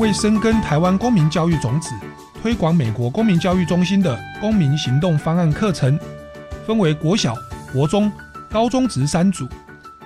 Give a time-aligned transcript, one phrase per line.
[0.00, 1.94] 为深耕台湾公民教育种子，
[2.42, 5.96] 推广美国公民教育中心的公民行动方案课程，
[6.66, 7.32] 分为国小、
[7.72, 8.10] 国中、
[8.50, 9.46] 高中职三组，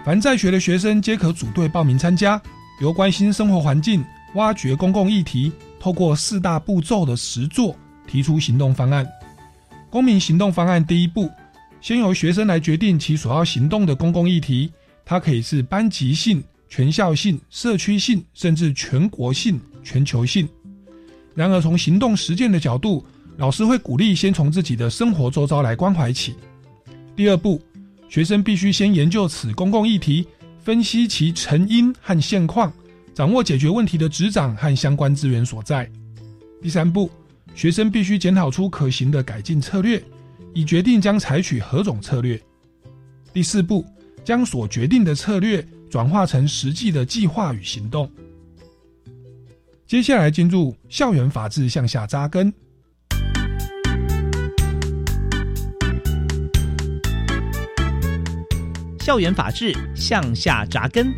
[0.05, 2.41] 凡在学的学生皆可组队报名参加。
[2.83, 5.51] 由关心生活环境、挖掘公共议题，
[5.81, 7.75] 透过四大步骤的实作，
[8.07, 9.07] 提出行动方案。
[9.89, 11.31] 公民行动方案第一步，
[11.81, 14.71] 先由学生来决定其所要行动的公共议题，
[15.07, 16.45] 它可以是班级性。
[16.69, 20.49] 全校性、社区性，甚至全国性、全球性。
[21.35, 23.05] 然而，从行动实践的角度，
[23.37, 26.35] 老师会鼓励先从自己的生活周遭来关怀起。
[27.17, 27.61] 第二步，
[28.09, 30.27] 学生必须先研究此公共议题，
[30.59, 32.73] 分析其成因和现况，
[33.15, 35.91] 掌握解决问题的执掌和相关资源所在。
[36.61, 37.11] 第三步，
[37.55, 40.03] 学生必须检讨出可行的改进策略，
[40.53, 42.41] 以决定将采取何种策略。
[43.33, 43.87] 第四步，
[44.25, 45.65] 将所决定的策略。
[45.91, 48.11] 转化成实际的计划与行动。
[49.87, 52.53] 接下来进入校园法治向下扎根。
[59.01, 61.11] 校园法治向下扎根，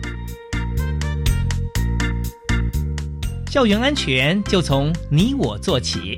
[3.50, 6.16] 校园安全就从你我做起。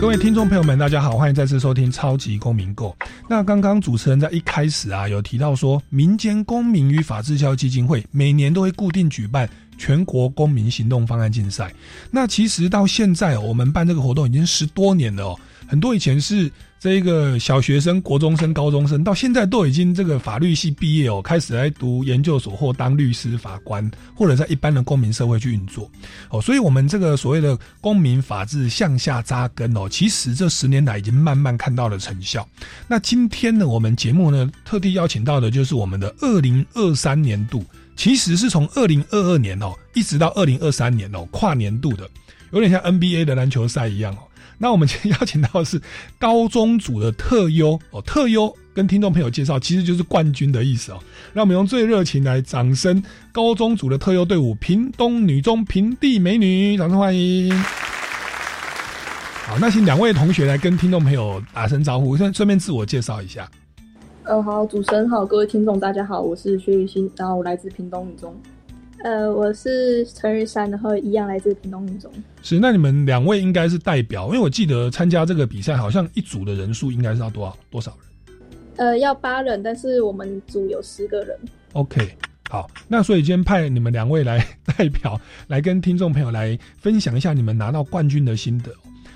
[0.00, 2.96] 各位听众朋友们，大家好，欢迎再次收听《超级公民购》。
[3.28, 9.46] 那刚刚主持人在一开始啊，有提到说，民间公民与法治教育基金会每年都会固定举办
[9.76, 11.70] 全国公民行动方案竞赛。
[12.10, 15.38] 那其实到现在，我们办这个活动已经十多年了哦。
[15.66, 25.90] 很多以前是这个小学生、国中生、高中生，到现在都已经这个法律系毕业哦，开始来读研究所或当律师、法官，或者在一般的公民社会去运作
[26.30, 26.40] 哦。
[26.40, 32.48] 所以，我们这个所谓的公民法治向下扎根哦，其实这十年来已经慢慢看到了成效。
[32.88, 37.62] 那今天呢，我们节目呢特地邀请到的就是我们的二零二三年度，
[37.94, 42.08] 其实是从二零二二年哦，一直到二零二三年哦，跨年度的，
[42.52, 44.20] 有点像 NBA 的篮球赛一样哦。
[44.62, 45.80] 那我们今天邀请到的是
[46.18, 50.98] 高中组的特优哦，特优跟听众朋友介绍，其实就是冠军的意思哦。
[51.32, 57.50] 让我们用最热情来掌声，高中组的特优队伍——屏东女中平地美女，掌声欢迎。
[59.46, 63.50] 好，那请两位同学来跟听众朋友打声招呼，顺顺便自我介绍一下。
[64.24, 68.38] 呃，好，主持人好，各位听众大家好，我是薛雨欣，然后我来自屏东女中。
[69.02, 72.12] 呃，我是陈玉山，然后一样来自屏东女中。
[72.42, 78.36] 是，那你们两位应该是代表，因为我记得参加这个比赛，好像一组的人数应该是要多少多少人？
[78.76, 81.34] 呃，要八人，但是我们组有十个人。
[81.72, 82.14] OK，
[82.50, 84.46] 好，那所以今天派你们两位来
[84.76, 88.70] 代表， 来跟听众朋友来分享一下你们拿到冠军的心得。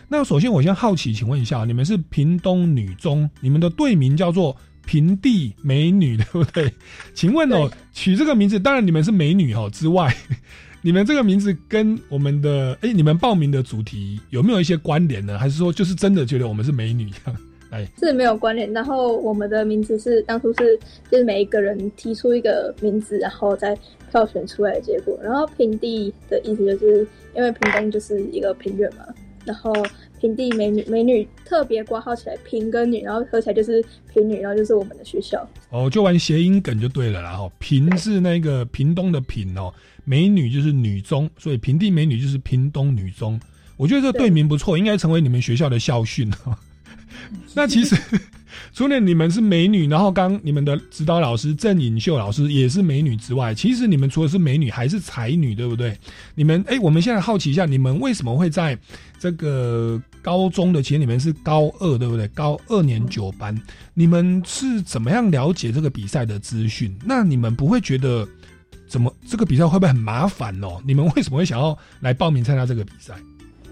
[0.09, 4.57] 那首先我先好奇，请问一下，你们是屏东女中，你们的队名叫做？
[4.87, 6.73] 平地美女，对不对？
[7.15, 10.15] 请问哦，取这个名字，当然你们是美女哦之外，
[10.83, 15.39] 你们这个名字跟我们的哎，你们报名的主题有没有一些关联呢？
[15.39, 17.41] 还是说就是真的觉得我们是美女这样？
[17.71, 18.73] 哎，是没有关联。
[18.73, 20.79] 然后我们的名字是当初是
[21.11, 23.77] 就是每一个人提出一个名字，然后再
[24.11, 25.19] 票选出来的结果。
[25.23, 29.05] 然后平地的意思就是因为平东就是一个平原嘛，
[29.45, 29.73] 然后
[30.25, 35.47] 平地美女美女特别挂号起来平跟女，然后合起来就是平女，然后就是我们的学校。
[35.69, 37.37] 哦，就玩谐音梗就对了啦。
[37.37, 39.71] 哈，平是那个屏东的平哦，
[40.07, 43.39] 美女就是女中，所以平地美女就是屏东女中。
[43.77, 46.33] 我觉得这队名不错，应该成为你们学校的校训。
[47.53, 47.95] 那其实。
[48.73, 55.97] 除了你们是美女，然后刚你们的指导老师郑颖秀老师也是美女之外，其实你们除了是美女，还是才女，对不对？
[56.35, 58.79] 你们哎，我们现在好奇一下，你们为什么会在
[59.19, 62.27] 这个高中的前，你们是高二，对不对？
[62.29, 63.57] 高二年九班，
[63.95, 66.95] 你们是怎么样了解这个比赛的资讯？
[67.05, 68.27] 那你们不会觉得
[68.89, 70.81] 怎么这个比赛会不会很麻烦哦？
[70.87, 73.15] 你们为什么会想要来报名参加这个比赛？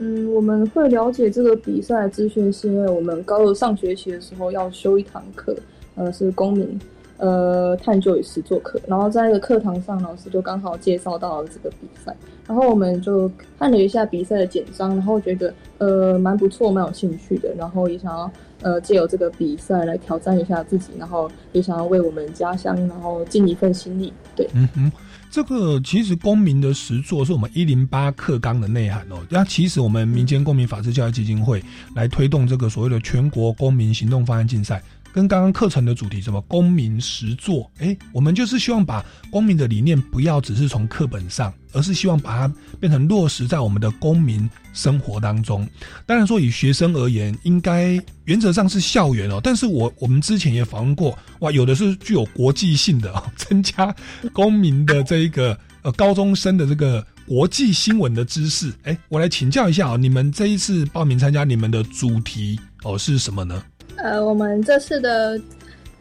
[0.04, 5.54] 嗯，我们会了解这个比赛资讯，是因为我们高二上学期的时候要修一堂课，
[5.94, 6.76] 呃，是公民，
[7.18, 8.80] 呃，探究与实作课。
[8.88, 12.12] 然后在一个课堂上，老师就刚好介绍到了这个比赛，
[12.48, 18.28] 然后我们就看了一下比赛的简章，然后觉得呃蛮不错，蛮有兴趣的，然后也想要
[18.62, 24.12] 呃借由这个比赛来挑战一下自己，然后也想要为我们家乡然后尽一份心力。
[24.34, 24.92] 对，嗯哼。
[25.32, 29.16] 这个其实公民的实作是我们一零八课纲的内涵哦。
[29.30, 31.64] 那其实我们民间公民法治教育基金会
[31.94, 34.82] 来推动这个所谓的全国公民行动方案竞赛。
[35.12, 45.68] 跟刚刚课程的主题什么公民实作，哎，我们就是希望把公民的理念不要只是从课本上，而是希望把它变成落实在我们的公民生活当中。
[46.06, 53.94] 当然说以学生而言，应该原则上是校园哦，但是我我们之前也访问过，哇，有的是具有国际性的哦，增加
[54.32, 58.72] 公民的这一个呃高中生的这个国际新闻的知识。
[58.84, 63.62] 哎，我来请教一下哦，你们这一次报名参加，你们的主题哦是什么呢？
[63.96, 65.40] 呃，我们这次的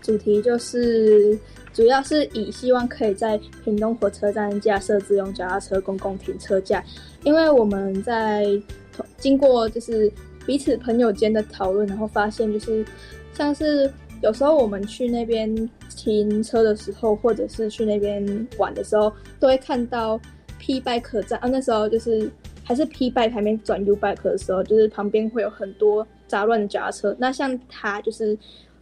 [0.02, 1.38] 主题就是
[1.72, 6.84] 主要是以希望可以在屏东火车站架设自用脚踏车公共停车架，
[7.24, 8.46] 因为我们在
[9.18, 10.12] 经过就是
[10.46, 12.84] 彼此朋友间的讨论，然后发现就是
[13.34, 13.92] 像是
[14.22, 15.54] 有时候我们去那边
[15.96, 20.20] 停车的时候，或者是去那边玩的时候，都会看到
[20.58, 22.30] P bike 站啊，那时候就是
[22.64, 26.06] 还是 P bike 还没转 U bike 的时候，就是旁边会有很多。
[26.32, 28.38] 杂乱的脚踏车，那像他就是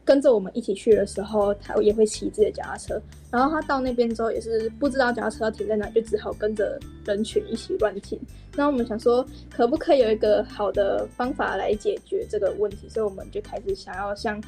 [0.05, 3.01] 跟着我们一起去的时候，他也会骑自己的脚踏车。
[3.31, 8.19] 然后他到那边之后，也是不知道脚踏车停在哪，就只好跟着人群一起乱停。
[8.55, 12.87] 那我们想说，可不可以有一个好的方法来解决这个问题？
[12.87, 14.41] 所以我们就开始想要向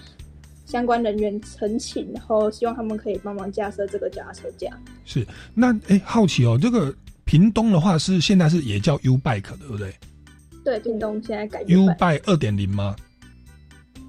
[0.66, 4.70] 相关人员澄清，然后希望他们可以帮忙架设这个脚踏车架。
[5.06, 5.26] 是，
[5.56, 6.94] 那哎，好奇哦，这个
[7.26, 9.94] 屏东的话是现在是也叫 U Bike 对不对？
[10.64, 12.96] 对，京东现在改 U by 二点零吗？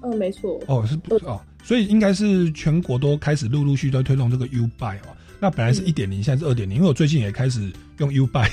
[0.03, 0.61] 嗯，没错。
[0.67, 5.15] 哦，是不哦，所以应该是全国都开始陆陆续续推动这个 U by 哦。
[5.39, 6.77] 那本来是一点零，现在是二点零。
[6.77, 8.47] 因为我最近也开始用 U by，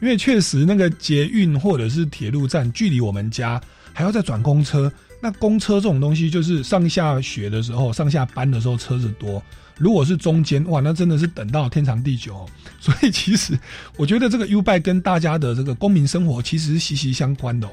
[0.00, 3.60] 因为确实那个捷运或者是铁路站距离我们家
[3.92, 4.90] 还要再转公车。
[5.20, 9.42] 那公车这种东西，就是上下学的时候、上下班的时候车子多。
[9.80, 12.46] 如果是中间哇，那真的是等到天长地久。
[12.78, 13.58] 所以其实
[13.96, 17.68] 我觉得这个 U 拜跟大家的这个公民生活其实是息息相关的。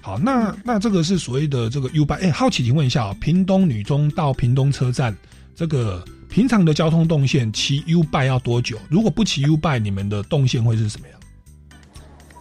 [0.00, 2.16] 好，那那这个是所谓的这个 U 拜。
[2.16, 5.14] 哎，好奇请问一下啊，屏东女中到屏东车站，
[5.54, 8.78] 这个平常的交通动线骑 U 拜要多久？
[8.88, 11.20] 如果不骑 U 拜，你们的动线会是什么样？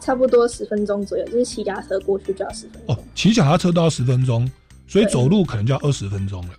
[0.01, 2.95] 差不多十分钟左右，就是骑脚踏车过去就要十分钟。
[2.95, 4.49] 哦，骑脚踏车都要十分钟，
[4.87, 6.53] 所以走路可能就要二十分钟了。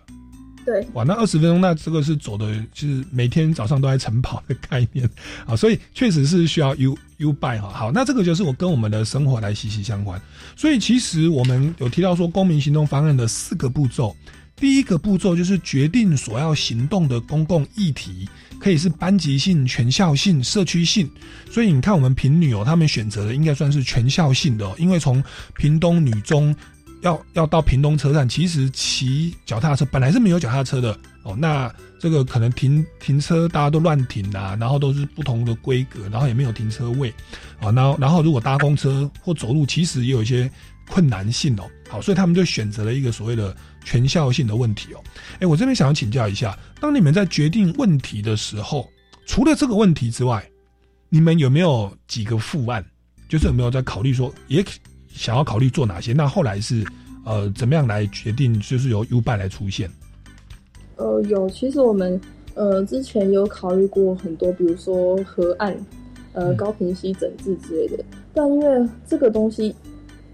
[0.70, 5.08] 对，哇，那二十分钟，那这个是走的，就是每天早上都在晨跑的概念
[5.44, 7.68] 啊，所以确实是需要 U U buy 哈。
[7.68, 10.22] 好，那这个就是我跟我们的生活来息息相关。
[10.54, 14.14] 所以其实我们有提到说，公民行动方案的四个步骤，
[14.54, 18.28] 第一个步骤就是决定所要行动的公共议题，
[18.60, 21.10] 可以是班级性、全校性、社区性。
[21.50, 25.20] 所以你看，我们平女哦，他们选择的应该算是全校性的，因为从
[25.56, 26.54] 屏东女中。
[27.02, 31.34] 要要到屏东车站，其实骑脚踏车本来是没有脚踏车的哦。
[31.38, 37.08] 那这个可能停停车大家都乱停啊，然后都是不同的规格，然后也没有停车位
[37.60, 37.70] 啊。
[37.72, 40.50] 然后然后如果搭公车或走路，其实也有一些
[40.88, 41.64] 困难性哦。
[41.88, 45.02] 好，所以他们就选择了一个所谓的全校性的问题哦。
[45.40, 48.88] 哎，我这边想要请教一下，当你们在决定问题的时候，
[49.26, 50.46] 除了这个问题之外，
[51.08, 52.84] 你们有没有几个副案？
[53.28, 54.64] 就是有没有在考虑说也？
[55.20, 56.14] 想要考虑做哪些？
[56.14, 56.82] 那后来是
[57.26, 58.58] 呃怎么样来决定？
[58.58, 59.90] 就是由 U 拜来出现。
[60.96, 62.18] 呃，有，其实我们
[62.54, 65.76] 呃之前有考虑过很多，比如说河岸、
[66.32, 68.02] 呃高平溪整治之类的。
[68.32, 69.76] 但因为这个东西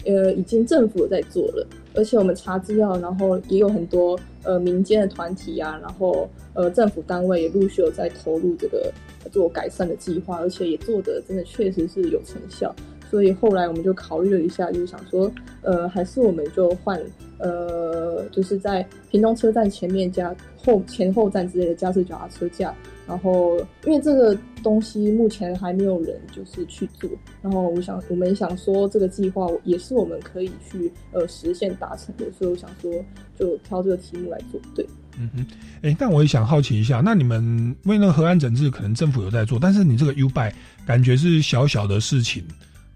[0.04, 1.66] 呃已经政府在做了，
[1.96, 8.92] 而且我们查资料，然后也有很多呃民间的团体啊，然后呃政府单位也陆续有在投入这个
[9.32, 12.72] 做改善的计划，而且也做的真的确实是有成效。
[13.10, 15.30] 所以后来我们就考虑了一下，就是想说，
[15.62, 17.00] 呃，还是我们就换，
[17.38, 22.74] 呃，就是在屏东车站前面加后前后站之类的加设脚踏车架。
[23.06, 27.08] 然后，因为这个东西目前还没有人就是去做，
[27.40, 32.92] 然后我想，我们想说这个计划也是我们可以去呃实现达成的，所以我想说
[33.38, 34.60] 就挑这个题目来做。
[34.74, 34.84] 对，
[35.20, 35.46] 嗯哼，
[35.82, 40.52] 哎，但我也想好奇一下，那你们为那个河岸整治可能政府有在做，但是你这个 U 拜
[40.84, 42.42] 感觉是小小的事情，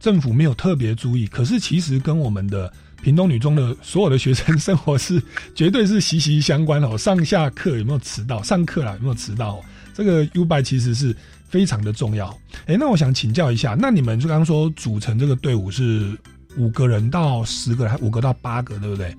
[0.01, 5.23] 政府没有特别注意，可是其实跟我们的屏东女中的所有的学生生活是
[5.55, 6.97] 绝对是息息相关哦。
[6.99, 8.43] 上下课有没有迟到？
[8.43, 9.63] 上课啦有没有迟到？
[9.95, 11.15] 这个 ui 其实是
[11.49, 12.35] 非常的重要。
[12.67, 16.17] 哎，那我想请教一下，那你们就刚刚说组成这个队伍是
[16.57, 19.15] 五个人到十个人，还五个到八个，对不对？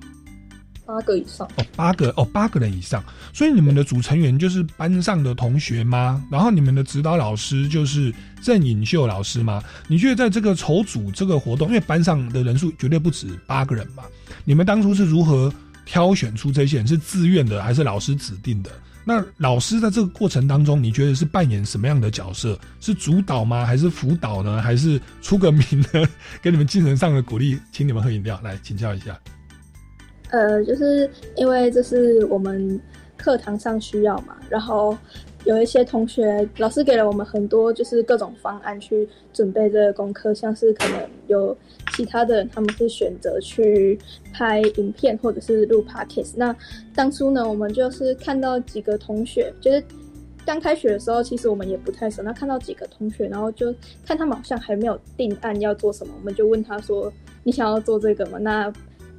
[0.84, 3.02] 八个以上哦，八个哦，八个人以上。
[3.32, 6.22] 所以你们的组成员就是班上的同学吗？
[6.30, 8.12] 然后你们的指导老师就是
[8.42, 9.62] 郑颖秀老师吗？
[9.86, 14.02] 你觉得在这个筹组这个活动，因为班上的人数绝对不止八个人嘛？
[14.44, 15.52] 你们当初是如何
[15.84, 16.86] 挑选出这些人？
[16.86, 18.70] 是自愿的还是老师指定的？
[19.04, 22.58] 那老师在这个过程当中，你觉得是扮演什么样的角色？
[22.80, 23.64] 是主导吗？
[23.64, 24.60] 还是辅导呢？
[24.62, 26.08] 还是出个名呢？
[26.42, 29.18] 给你们精神上的鼓励，请你们喝饮料来请教一下。
[30.32, 32.80] 呃，就是因为这是我们
[33.16, 34.96] 课堂上需要嘛，然后。
[35.44, 41.56] 有一些同学，老师给了我们很多，就是各种方案去准备这个功课，像是可能有
[41.96, 43.98] 其他的人，他们是选择去
[44.32, 46.34] 拍影片或者是录 podcast。
[46.36, 46.54] 那
[46.94, 49.82] 当初呢，我们就是看到几个同学，就是
[50.46, 52.22] 刚开学的时候，其实我们也不太熟。
[52.22, 53.74] 那看到几个同学，然后就
[54.06, 57.12] 看他们好像还没有定案要做什么，我们就问他说
[57.42, 58.72] ：“你想要做这个吗？”那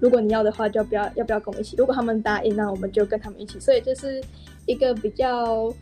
[0.04, 1.78] 如果你要的话，就不要要不要跟我们一起？
[1.78, 3.58] 如果他们答应，那我们就跟他们一起。
[3.60, 4.22] 所以这是
[4.66, 5.74] 一个比较。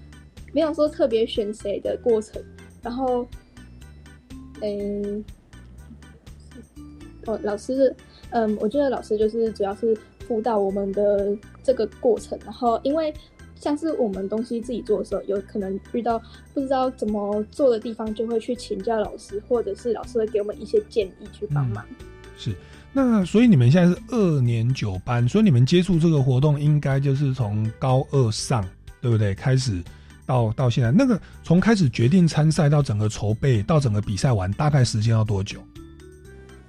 [0.53, 2.43] 没有说特别选谁的过程，
[2.81, 3.25] 然后，
[4.61, 5.23] 嗯，
[7.25, 7.95] 哦，老师，
[8.31, 9.97] 嗯，我觉得老师就是主要是
[10.27, 13.13] 辅导我们的这个过程，然后因为
[13.55, 16.21] 像是我们东西自己做的时候，有可能遇到
[16.53, 21.85] 不知道怎么做的地方，就会去请教老师，或者是老师会给我们一些建议去帮忙。
[22.35, 22.53] 是，
[22.93, 28.63] 那所以你们现在是二年九班，所以你们接触这个活动应该就是从高二上，
[29.01, 29.33] 对不对？
[29.33, 29.81] 开始。
[30.23, 35.59] 到到现在，那个从开始决定参赛到整个筹备到整个比赛完，大概时间要多久？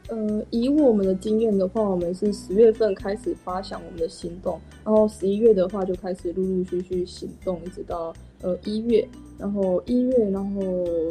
[0.09, 9.07] 呃，以我们的经验的话，我们是十月份开始发想我们的行动，然后十一月的话就开始陆陆续续行动，一直到呃一月，
[9.39, 10.63] 然后一月，然后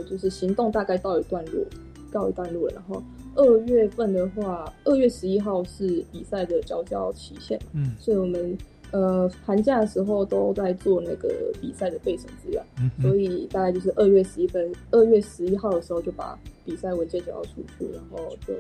[0.09, 1.65] 就是行动大概到一段落，
[2.11, 2.73] 到一段落了。
[2.75, 3.01] 然后
[3.35, 8.57] 二月份的话，二月十一号是比赛的交交期限，嗯，所以我们。
[8.93, 11.29] 呃，寒假的时候都在做那个
[11.61, 12.61] 比赛的备审资料，
[13.01, 18.53] 所以大概就是二月十一分，二月十一号的时候就把比赛文件交出去，然后就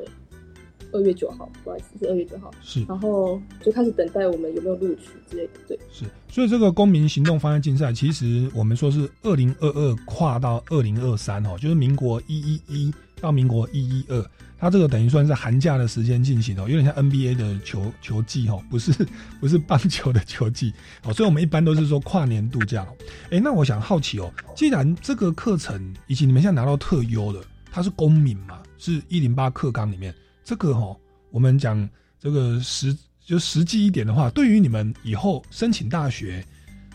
[0.93, 14.25] 二月九号，不好意思，是二月九号，是，然后就开始等待我们有没有录取之类的，对，是，所以这个公民行动方案竞赛，其实我们说是二零二二跨到二零二三哦，就是民国一一一到民国一一二。
[14.61, 18.93] 它这个等于算是寒假的时间进行哦，有点像 NBA 的球球季哦，不是
[19.41, 22.87] 不是棒球的球季哦，所以我们一般都是说跨年度假。
[23.31, 30.13] 哎，那我想好奇哦，既然这个课程以及你们现在拿到特优的，它是公民嘛，是一零八课纲里面
[30.43, 30.95] 这个哈，
[31.31, 31.89] 我们讲
[32.19, 36.45] 这个实就实际一点的话，对于你们以后申请大学、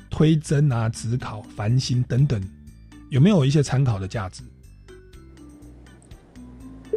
[0.08, 2.40] 推甄啊、职考、繁星等等，
[3.11, 4.44] 有没有一些参考的价值？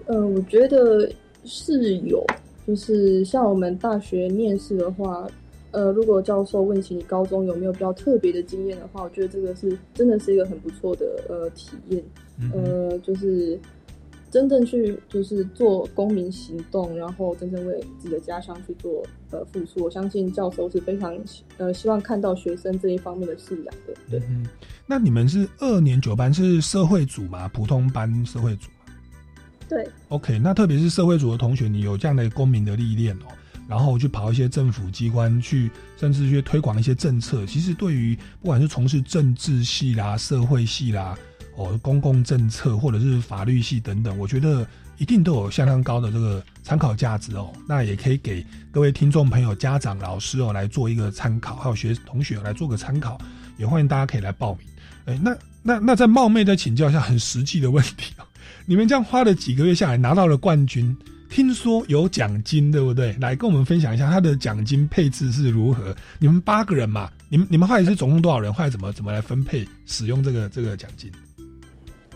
[0.09, 1.07] 呃，我觉得
[1.45, 2.25] 是有，
[2.65, 5.27] 就是像我们大学面试的话，
[5.69, 12.03] 呃，如果教授问起你高中有没有比较特别的经验的话，我觉得这个是真的是一个很不错的呃体验，
[12.51, 13.59] 呃，就是
[14.31, 21.15] 真正去就是做公民行动，然后真正为自己的家乡去做呃付出，我相信教授是非常
[21.57, 23.93] 呃希望看到学生这一方面的素养的。
[24.09, 24.19] 对，
[24.87, 27.47] 那你们是二年九班是社会组吗？
[27.49, 28.69] 普通班社会组？
[29.69, 33.27] 对，OK，那特别是社会组的同学，你有这样的公民的历练哦，
[33.67, 37.45] 然后去跑一些政府机关去，甚至去推广一些政策。
[37.45, 41.15] 其实对于不管是从事政治系啦、社会系啦、
[41.55, 47.53] 哦公共政策或者是法律系等等，我觉得一定都有相当高的这个参考价值哦。
[47.67, 53.19] 那也可以给各位听众朋友、家长、老师哦来做一个参考，还有学同学来做个参考。
[53.57, 54.67] 也欢迎大家可以来报名。
[55.05, 58.23] 哎，那那那再冒昧的请教一下很实际的问题哦。
[58.65, 60.95] 你们这样花了几个月下来拿到了冠军，
[61.29, 63.15] 听说有奖金，对不对？
[63.19, 65.95] 来跟我们分享一下他的奖金配置是如何？
[66.17, 68.53] 你们八个人嘛，你们你们后来是总共多少人？
[68.53, 71.11] 后来怎么怎么来分配使用这个这个奖金？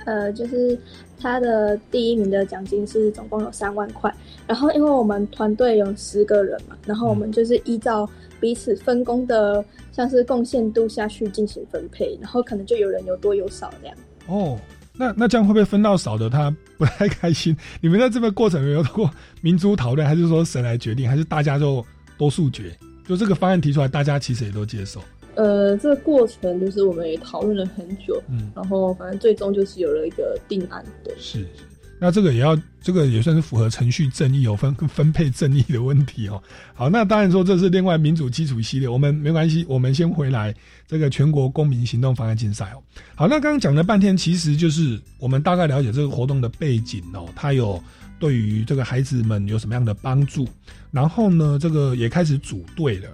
[0.05, 0.77] 呃，就是
[1.17, 4.13] 他的第一名的奖金是总共有三万块，
[4.45, 9.63] 然后因为我们团队有十个人嘛，然后我们就是依照彼此分工的
[9.93, 13.95] 像是贡献度下去进行分配，然后可能就有人有多有少这样。
[14.27, 14.59] 哦，
[14.95, 17.55] 那那这样会不会分到少的他不太开心？
[17.81, 19.09] 你们在这个过程有没有过
[19.41, 21.83] 民主讨论，还是说神来决定，还是大家就
[22.17, 22.77] 多数决？
[23.07, 25.01] 就这个方案提出来，大家其实也都接受。
[25.35, 31.13] 呃，这个过程就是我们也讨论了很久，嗯，然后反正最终就是有了一个定案，对。
[31.17, 31.45] 是，
[32.03, 36.43] 那这个也要，这个也算是符合程序正义哦，分 分配正义的问题哦。
[36.73, 40.53] 好，那当然说这是另外民主基础系列，我们没关系，我们先回来
[40.85, 42.83] 这个全国公民行动方案竞赛哦。
[43.15, 47.81] 好，那刚刚讲了半天，其实就是我们大概了解这个活动的背景哦，它有
[48.19, 50.45] 对于这个孩子们有什么样的帮助，
[50.91, 53.07] 然后呢，这个也开始组队了。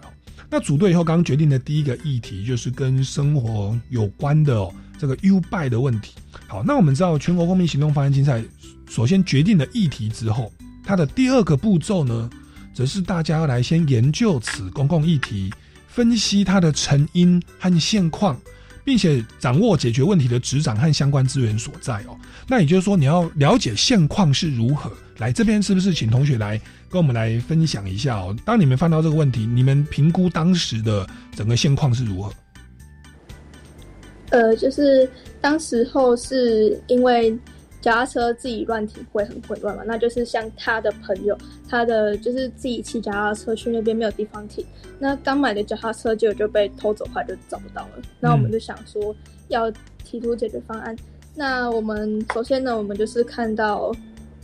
[0.49, 6.15] 那组队以后，刚刚决定的第一个议题就是跟生活有关的哦，这个 U 拜的问题。
[6.47, 8.43] 好，那我们知道全国公民行动方案竞赛，
[8.89, 10.51] 首先决定了议题之后，
[10.83, 12.29] 它的第二个步骤呢，
[12.73, 15.53] 则是大家要来先研究此公共议题，
[15.87, 18.37] 分析它的成因和现况。
[18.81, 22.17] 并且掌握解决问题的执掌和相关资源所在哦，
[22.47, 24.91] 那也就是说你要了解现况是如何。
[25.17, 28.35] 来这边是不是请同学来跟我们来分享一下哦？
[28.43, 32.33] 当你们翻到这个问题，你们评估当时的整个现况是如何？
[34.31, 35.07] 呃，就是
[35.39, 37.37] 当时候是因为。
[37.81, 39.83] 脚踏车自己乱停会很混乱嘛？
[39.85, 44.65] 那就是像他的朋友，他的就是自己骑脚踏车去那边没有地方停，
[44.99, 48.01] 那刚买的脚踏车就就被偷走，话就找不到了。
[48.19, 49.15] 那我们就想说
[49.47, 49.71] 要
[50.03, 50.95] 提出解决方案。
[51.35, 53.93] 那我们首先呢，我们就是看到，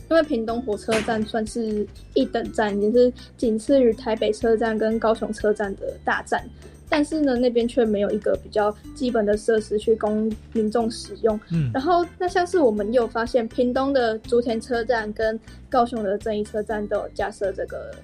[0.08, 6.42] 因为屏东火车站算是一等站，也是仅次于台北车站跟高雄车站的大站。
[6.88, 11.38] 但是呢，那边却没有一个比较基本的设施去供民众使用。
[11.52, 15.38] 嗯，然后那像是我们又发现，屏东的竹田车站跟
[15.68, 17.94] 高雄的正义车站都有架设这个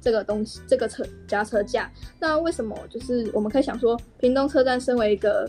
[0.00, 1.90] 这个东西，这个车加车架。
[2.18, 5.48] 那为什么就是我们可以想说，屏东车站身为一个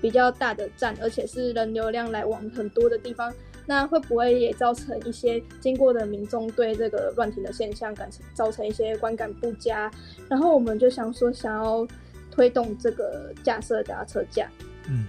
[0.00, 3.32] 比较大的站，而且是人流量来往很多的地方。
[3.66, 9.90] 那会不会也造成一些经过的民众对这个乱停的现象感造成一些观感不佳？
[10.28, 11.86] 然后我们就想说，想要
[12.30, 14.48] 推动这个架设脚踏车架。
[14.88, 15.04] 嗯，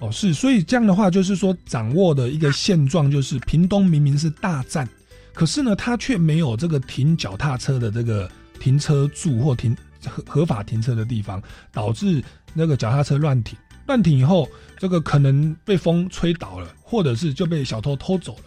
[0.00, 4.88] 哦，是，所以这样的话，就是说掌握的一个现状，就是屏东明明是大站，
[5.32, 8.28] 可是呢，它却没有这个停脚踏车的这个
[8.58, 11.40] 停车柱或停合合法停车的地方，
[11.72, 12.20] 导致
[12.54, 13.56] 那个脚踏车乱停。
[13.86, 18.44] 乱停以后，这个可能被风吹倒了，或者是就被小偷偷走了，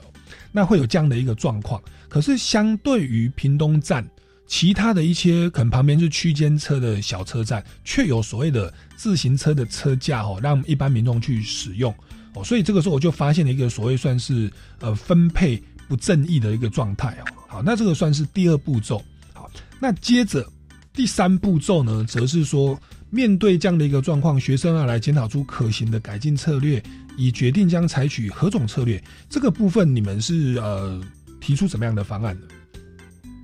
[0.52, 1.82] 那会有这样的一个状况。
[2.08, 4.06] 可是相对于屏东站，
[4.45, 11.93] 其他的一些可能旁边是区间车的小车站，却有所谓的自行车的车架哦，让一般民众去使用
[12.34, 12.43] 哦。
[12.43, 17.25] 所以这个时候我就发现了一个所谓算是呃分配不正义的一个状态哦。
[17.47, 19.02] 好，那这个算是第二步骤。
[19.34, 19.49] 好，
[19.80, 20.45] 那接着
[20.91, 22.78] 第三步骤呢，则是说。
[23.12, 26.82] 面对这样的一个状况，学生要来检讨出可行的改进策略，
[27.17, 29.02] 以决定将采取何种策略。
[29.30, 31.02] 这个部分你们是呃
[31.41, 32.48] 提出什么样的方案呢？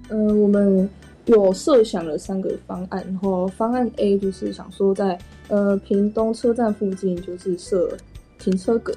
[0.09, 0.87] 呃，我们
[1.25, 7.97] 有设想了三个方案，然后方案 A 就是想说在呃屏东车站附近就是设
[8.37, 8.93] 停车格，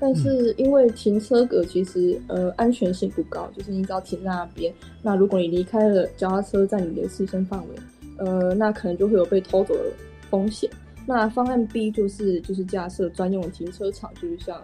[0.00, 7.76] 但是因为停车格其实呃安全性不高，就是你只要停在那边，那如果你离开了脚踏车在你的视线范围，
[8.16, 9.92] 呃，那可能就会有被偷走的。
[10.30, 10.68] 风险。
[11.06, 14.62] 那方案 B 就是就是架设专用停车场，就是像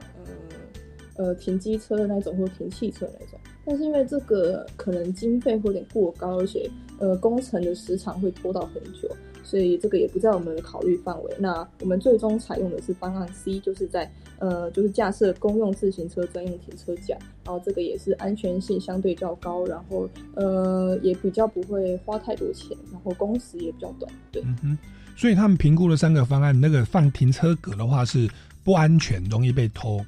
[1.16, 3.38] 呃呃停机车的那种或停汽车那种。
[3.64, 9.08] 但是因为这个可能经费会有点过高，而且呃工程的时长会拖到很久，
[9.42, 11.34] 所以这个也不在我们的考虑范围。
[11.38, 24.12] 那我们最终采用的是方案 C，就是在呃就是架设公用自行车专用停车架，然后这个也是安全性相对较高，然后呃也比较不会花太多钱，然后工时也比较短。
[24.30, 24.42] 对。
[24.42, 24.78] 嗯哼
[25.16, 28.28] 所以他们评估了三个方案，那个放停车格的话是
[28.64, 30.04] 不安全，容易被偷；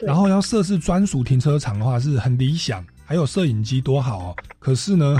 [0.00, 4.36] 然后要设置专属停车场的话是很理想，还有摄影机多好哦。
[4.58, 5.16] 可是呢，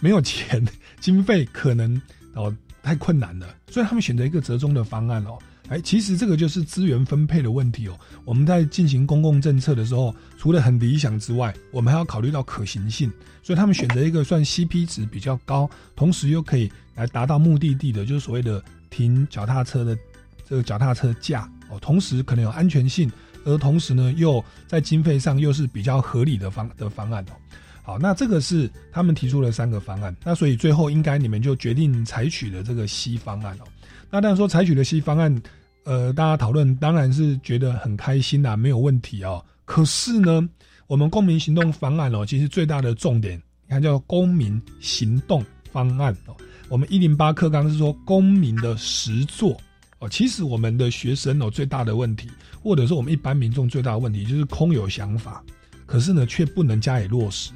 [0.00, 0.62] 没有钱，
[1.00, 1.98] 经费可能
[2.34, 5.38] 哦太困难了，所以他们选择一个折中的方案哦。
[5.68, 7.98] 哎，其实这个就是资源分配的问题哦。
[8.24, 13.10] 我们在进行公共政策的时候，除了很理想之外，我们还要考虑到可行性。
[13.42, 19.96] 所以他们选择一个算 CP 值比较高，同时又可以来达到目的地的，就是所谓的停脚踏车的
[20.44, 21.78] 这个脚踏车架哦。
[21.80, 23.10] 同时可能有安全性，
[23.44, 27.34] 而同时呢，又在经费上又是比较合理的方的方案哦。
[27.82, 33.64] 好，那这个是他们提出了三个方案，那所以最后应该你们就决定采取了这个 C 方案哦。
[34.10, 35.40] 那当然说采取了 C 方案，
[35.86, 39.42] 呃，大家讨论当然是觉得很开心啦，没有问题哦。
[39.64, 40.46] 可是呢，
[40.88, 46.34] 我们公民行动方案哦，其实最大的重点，你看叫公民行动方案哦。
[46.68, 49.56] 我们一零八课纲是说公民的实作
[50.00, 50.08] 哦。
[50.08, 52.28] 其实我们的学生哦，最大的问题，
[52.60, 55.40] 或者说我们一般民众最大的问题，就是空有想法，
[55.86, 57.52] 可是呢，却不能加以落实，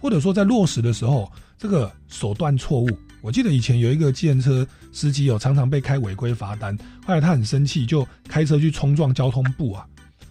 [0.00, 2.88] 或者说在落实的时候，这个手段错误。
[3.22, 9.86] 我记得以前有一个计程车司机哦，常常被开违规罚单，后来他很生气，就开车去冲撞交通部啊。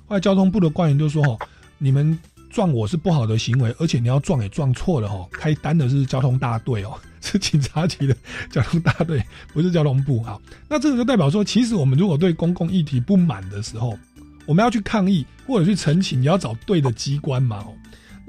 [0.05, 1.39] 后来交通部的官员就说：“哦，
[1.77, 8.15] 你们撞我是不好的行为，而且你要撞也撞错了哦，开单的是交通大队哦， 是警察局的
[8.51, 9.23] 交通大队，
[9.53, 10.37] 不是交通部啊。
[10.67, 13.97] 那这个就代表说，其实我们如果对公共议题不满的时候，
[14.45, 17.73] 我们要去抗议或者去澄清，你要找对的机关嘛哦。”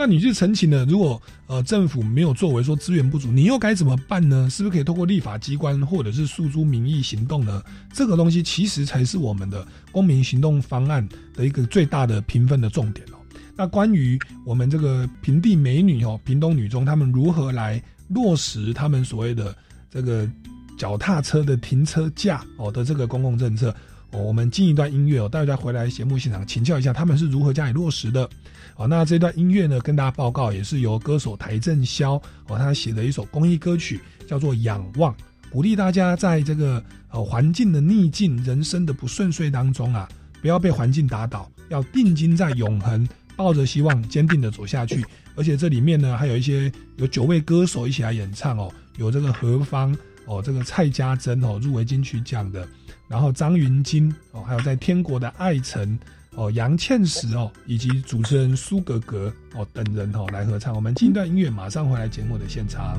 [0.03, 4.51] 那你去澄清了，如果呃政府没有作为，说资源不足，你又该怎么办呢？
[4.51, 7.63] 是不是可以透过立法机关或者是诉诸民意行动呢？
[7.95, 13.17] 这个东西其实才是我们的公民行动方案的一个最大的评分的重点哦。
[13.55, 19.57] 那关于我们这个平地美女哦，屏东女中他们如何来落实他们所谓的
[19.89, 20.29] 这个
[20.77, 23.73] 脚踏车的停车价哦的这个公共政策
[24.13, 28.29] 哦，我们进一段音乐哦，大家回来节目现场请教一下他们是如何加以落实的。
[28.75, 32.15] 好，那这段音乐呢，跟大家报告，也是由歌手台正宵
[32.47, 35.13] 哦，他写的一首公益歌曲，叫做《仰望》，
[35.51, 40.09] 鼓励大家在这个呃环境的逆境、人生的不顺遂当中啊，
[40.41, 45.05] 不要被环境打倒，要定睛在永恒，抱着希望，坚定的走下去。
[45.35, 49.97] 而且这里面呢，还有一些有九位歌手一起来演唱哦，有这个何方
[50.27, 52.69] 哦，这个蔡家珍哦，入围金曲奖的，
[53.13, 55.99] 然后张云金哦，还有在天国的爱晨。
[56.35, 60.75] 哦，杨倩石哦，以及主持人苏格格哦等人哦来合唱。
[60.75, 62.99] 我们进一段音乐，马上回来节目的现场。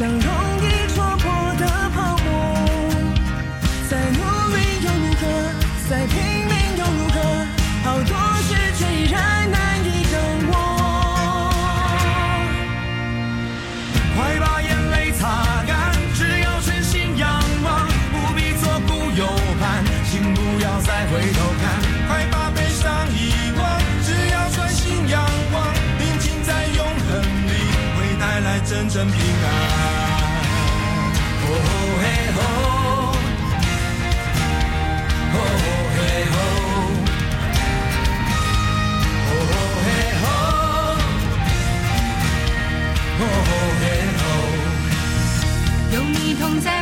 [0.00, 0.49] 像容
[46.40, 46.50] 吼。
[46.50, 46.79] 有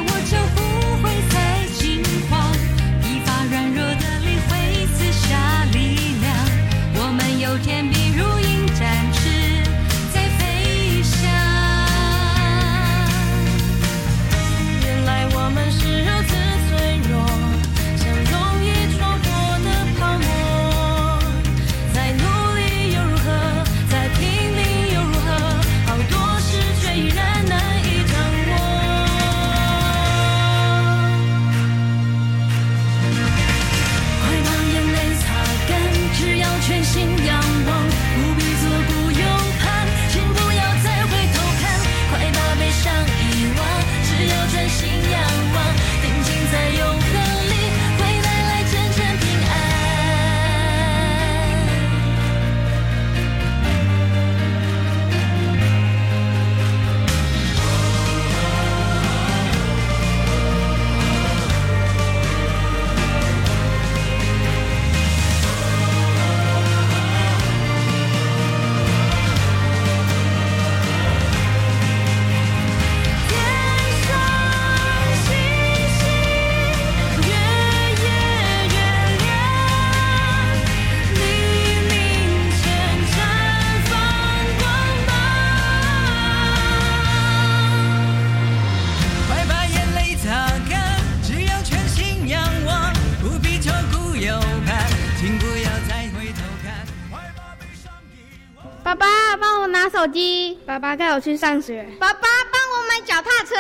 [100.79, 103.57] 爸爸带我去上学，爸爸帮我买脚踏车，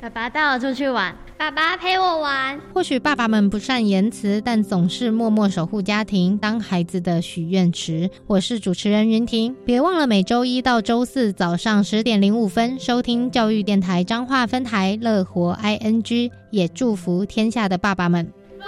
[0.00, 2.60] 爸爸带我出去玩，爸爸陪我玩。
[2.74, 8.10] 或许爸爸们不善言辞，但总是默默守护家庭，当孩子的许愿池。
[8.26, 18.32] 我是主持人云婷，别忘了每周一到周四早上十点零五分收听教育电台彰化分台乐活 ING，也祝福天下的爸爸们。
[18.58, 18.66] 父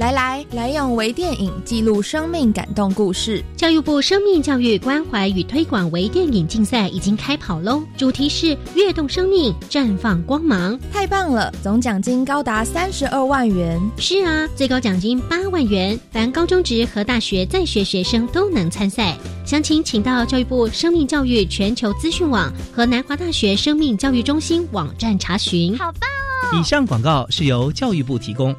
[0.00, 3.44] 来来来，用微电影记录生命感动故事。
[3.54, 10.80] 教育部生命教育关怀与推广微电影竞赛已经开跑喽，主题是跃动生命，绽放光芒。
[10.90, 13.78] 太棒了，总奖金高达三十二万元。
[13.98, 19.14] 是啊，最高奖金八万元，凡高中职和大学在学学生都能参赛。
[19.44, 25.76] 详情请到教育部生命教育全球资讯网和南华大学生命教育中心网站查询。
[25.76, 26.58] 好棒哦！
[26.58, 28.56] 以上广告是由教育部提供。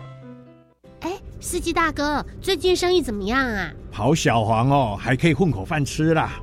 [1.41, 3.73] 哎，司机大哥，最近生意怎么样啊？
[3.91, 6.39] 跑小黄哦，还可以混口饭吃啦。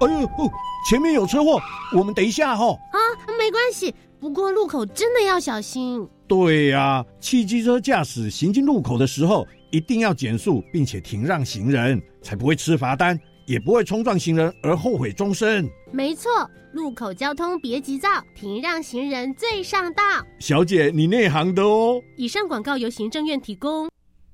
[0.00, 0.50] 哎呦，哦，
[0.88, 1.58] 前面有车祸，
[1.96, 2.78] 我们等一下、哦。
[2.92, 2.98] 啊，
[3.38, 6.06] 没关系，不过路口真的要小心。
[6.28, 15.66] 对呀、啊，汽机车驾驶行经路口的时候，一定要减速，并且停让行人，才不会吃罚单，也不会冲撞行人而后悔终身。
[15.90, 16.30] 没错，
[16.72, 20.02] 路口交通别急躁，停让行人最上道。
[20.38, 22.00] 小姐，你内行的哦。
[22.16, 23.88] 以上广告由行政院提供。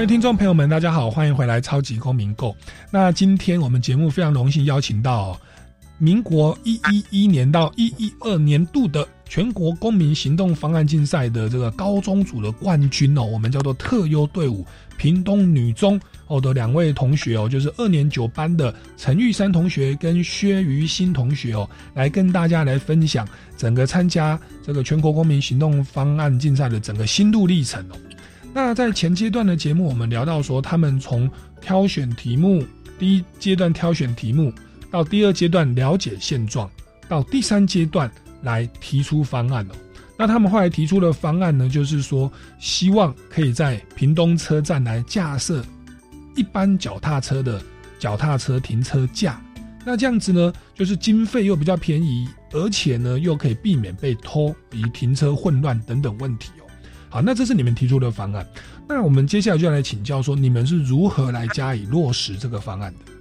[0.00, 2.52] 各位听众朋友们，大家好，欢迎回来《超级公民购》。
[2.90, 5.38] 那今天我们节目非常荣幸邀请到、
[5.98, 14.64] 民国一一一年到一一二年度的全国公民行动方案竞赛的这个高中组的冠军哦，我们叫做特优队伍
[14.96, 27.96] 屏东女中哦的两位同学哦，就是二年九班的陈玉山同学跟薛于新同学哦，来跟大家来分享整个参加这个全国公民行动方案竞赛的整个心路历程哦。
[28.52, 32.64] 那在前阶段的节目，我们聊到说，他们从挑选题目，
[32.98, 34.52] 第一阶段挑选题目，
[34.90, 36.68] 到第二阶段了解现状，
[37.08, 38.10] 到第三阶段
[38.42, 39.74] 来提出方案哦。
[40.16, 45.64] 那他们后来提出的方案呢，就是说希望可以在屏东车站来架设
[46.34, 47.62] 一般脚踏车的
[47.98, 49.40] 脚踏车停车架。
[49.86, 56.66] 那这样子呢，就是经费又比较便宜，而且呢又可以避免被偷以及停车混乱等等问题哦。
[57.10, 58.46] 好，那这是你们提出的方案。
[58.88, 63.12] 那我们接下来就要来请教说，你们是如何来加以落实这个方案的？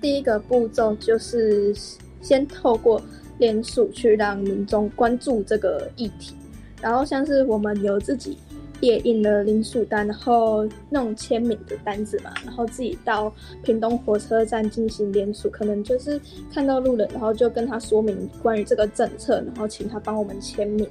[0.00, 1.74] 第一个步骤就是
[2.22, 3.02] 先透过
[3.38, 6.32] 联署去让民众关注这个议题，
[6.80, 8.38] 然后像是我们有自己
[8.80, 13.32] 列印了联署单，然后那种签名的单子嘛，然后自己到
[13.64, 16.20] 屏东火车站进行联署，可能就是
[16.54, 20.88] 看到路人，然后就跟他说明关于这个政策，然后请他帮我们签名，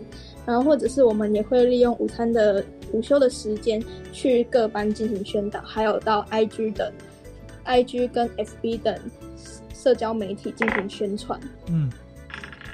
[0.47, 3.83] 然后或者是我们也会利用午餐的午休的时间
[4.13, 6.89] 去各班进行宣导，还有到 IG 等
[7.65, 8.97] IG 跟 FB 等
[9.75, 11.37] 社交媒体进行宣传。
[11.69, 11.91] 嗯，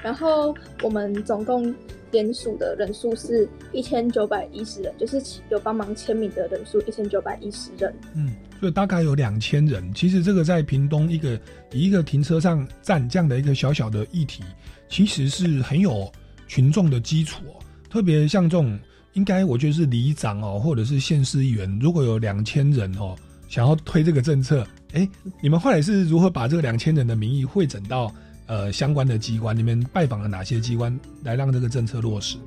[0.04, 1.74] 然后我们总共
[2.12, 7.92] 联署的人数是一千九百一十人，就是有帮忙签名的人数一千九百一十人。
[8.14, 9.92] 嗯，所以大概有两千人。
[9.92, 11.36] 其实这个在屏东一个
[11.72, 14.44] 以一个停车上站这样的一个小小的议题，
[14.88, 16.08] 其实是很有
[16.46, 17.60] 群众的基础哦。
[17.94, 18.76] 特别像这种，
[19.12, 23.14] 应该我觉得是里长哦，或者是县市议员，如果有两千人哦，
[23.48, 25.08] 想要推这个政策，哎，
[25.40, 28.12] 你们后来是如何把这个两千人的民意汇整到
[28.48, 29.56] 呃相关的机关？
[29.56, 32.42] 你们拜访了哪些机关来让这个政策落实呢？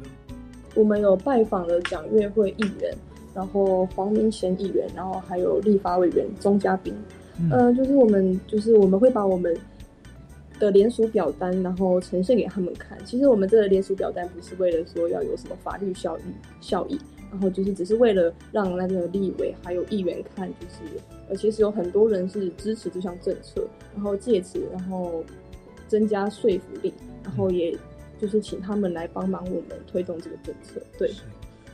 [0.75, 2.93] 我们有拜访了蒋月会议员，
[3.33, 6.93] 然后黄明贤议员，然后还有立法委员钟嘉宾。
[7.39, 9.57] 嗯呃，就是我们就是我们会把我们
[10.59, 12.97] 的联署表单，然后呈现给他们看。
[13.05, 16.21] 其实我们这个联署表单不是为了说要有什么法律效益
[16.61, 16.99] 效益，
[17.31, 25.23] 然后就是只是为了让那个立委还有议员看，就是呃其实有很多人是支持这项政策，然后借此然后
[25.87, 26.93] 增加说服力，
[27.23, 27.77] 然后也
[28.19, 30.81] 就是请他们来帮忙我们推动这个政策。
[30.97, 31.11] 对，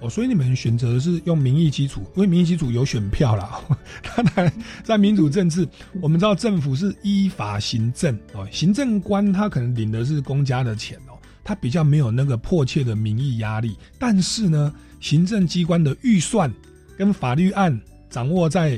[0.04, 3.62] 哦，所以你们选择的是用民意基础，因为民意基础有选票啦。
[4.04, 5.66] 当然，在民主政治，
[6.02, 13.78] 我们知道政府是依法行政哦，行政官他可能领的是公家的钱哦，他比较没有那个迫切的民意压力。
[13.98, 16.54] 但是呢，行政机关的预算
[16.98, 18.78] 跟法律案掌握在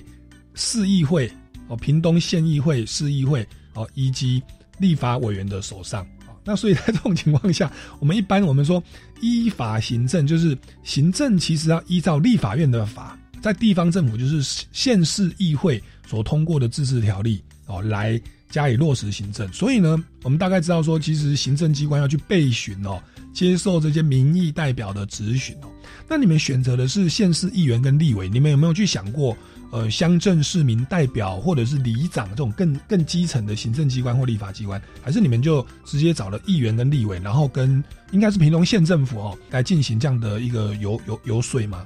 [0.54, 1.28] 市议会
[1.70, 4.44] 哦，屏东县议会、市议会哦，以及
[4.78, 6.06] 立法委员的手上。
[6.46, 8.82] 那所以在这种情况下，我们一般我们说
[9.20, 19.52] 依法行政，就是行政其实要依照立法院的法，在地方政府就是县市议会所通过的自治条例哦，来加以落实行政。
[19.52, 23.02] 所以呢，我们大概知道说，其实行政机关要去备询哦，
[23.34, 25.68] 接受这些民意代表的质询哦。
[26.08, 29.36] 那你们选择的是县市议员跟立委，你们有没有去想过？
[29.76, 41.86] 呃，乡镇市民代表或者是里长这种更更基层的行政机关或立法机关，还是你们就直接找了议员跟立委，然后跟应该是平东县政府哦来进行这样的一个游游游说吗？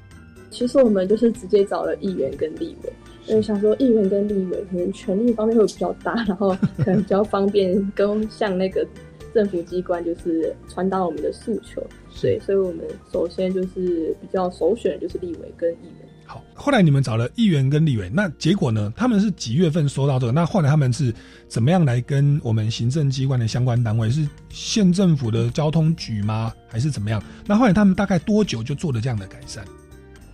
[0.52, 2.94] 其实我们就是直接找了议员跟立委，
[3.26, 8.86] 因为想说议员跟立委可能权力方面会比较大，然后可能比较方便跟向那个
[9.34, 11.82] 政府机关就是传达我们的诉求，
[12.22, 16.09] 对，所以我们首先就是比较首选的就是立委跟议员。
[16.32, 18.94] 好，后来你们找了议员跟立委，那结果呢？
[18.96, 20.32] 他们是几月份收到这个？
[20.32, 21.12] 那后来他们是
[21.48, 24.12] 怎么样来跟我们行政机关的相关单位？
[24.12, 26.54] 是县政府的交通局吗？
[26.68, 27.20] 还是怎么样？
[27.48, 29.66] 那后来他们大概多久就做了这样的改善？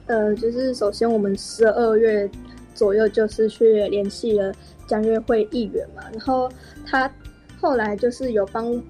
[0.07, 2.29] 呃，就是首先我们十二月
[2.73, 4.53] 左右就是去联系了
[4.87, 6.51] 江约会议员嘛，然后
[6.85, 7.09] 他
[7.61, 8.83] 后来就是有帮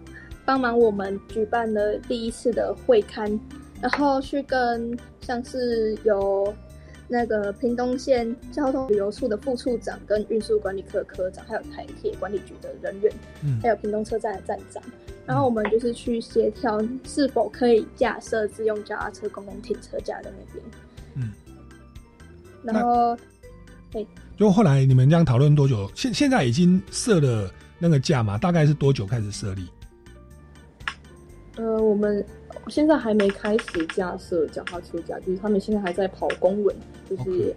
[0.44, 3.40] 帮忙我们举办了第一次的会刊，
[3.80, 6.52] 然后去跟像是有。
[7.08, 13.14] 那个屏东县交通旅游处的副处长、跟运输管理科科长，还有台铁管理局的人员，
[13.44, 14.82] 嗯，还有屏东车站的站长，
[15.26, 20.66] 然后我们就是去协调是否可以架设自用脚踏车公共停车架在那边，
[21.14, 21.32] 嗯，
[22.64, 23.16] 然后，
[23.92, 25.90] 对，就后来你们这样讨论多久？
[25.94, 28.38] 现现在已经设了那个架嘛？
[28.38, 29.70] 大概是多久开始设立？
[31.58, 32.26] 呃，我们。
[32.68, 36.76] 现在还没开始架设脚踏车架，就是他们现在还在跑公文，
[37.10, 37.56] 就是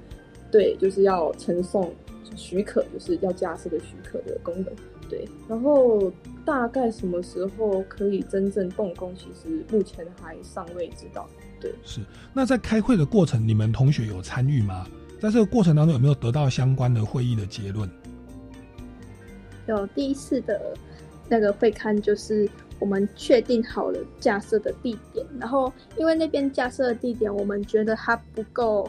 [0.51, 1.93] 对，就是要呈送
[2.37, 4.67] 许可，就是要架设的许可的功能。
[5.09, 6.13] 对，然后
[6.45, 11.27] 大概什么时候可以真正动工，其实目前还尚未知道。
[11.59, 12.01] 对，是。
[12.35, 14.87] 那在开会的过程，你们同学有参与吗？
[15.19, 17.89] 在这个过程当中，有没有得到相关的会议的结论？
[19.67, 20.77] 有第一次的
[21.29, 22.49] 那个会刊就是。
[22.81, 28.89] 我们确定好了架设的地点，然后因为那边架设的地点，我们觉得它不够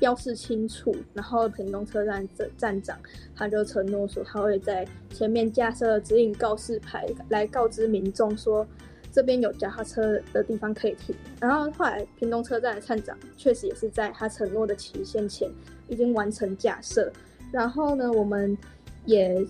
[0.00, 2.98] 标示清楚，然后屏东车站的站长
[3.36, 8.66] 他就承诺说，他会在前面架设指引告示牌，来告知民众说
[9.12, 11.14] 这边有脚踏车的地方可以停。
[11.40, 15.48] 然后后来屏东车站的站长确实也是在他承诺的期限前
[15.88, 17.12] 已经完成架设，
[17.52, 18.56] 然后呢，我们
[19.04, 19.46] 也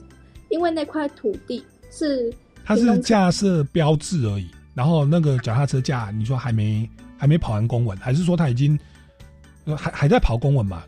[0.51, 2.31] 因为那块土地是。
[2.69, 8.79] 它是架设标志而已，然后那个脚踏车架，你说还没还没跑完公文，还是说它已经
[9.75, 10.85] 还还在跑公文嘛？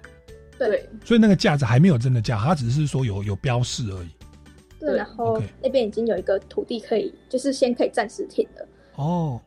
[0.59, 4.11] 对，所以那个架子还没有真的架，它只是说有有标示而已。
[4.79, 8.69] 对，然后那边已经有一个土地可以，就是先可以暂时停了。
[8.97, 9.41] 哦，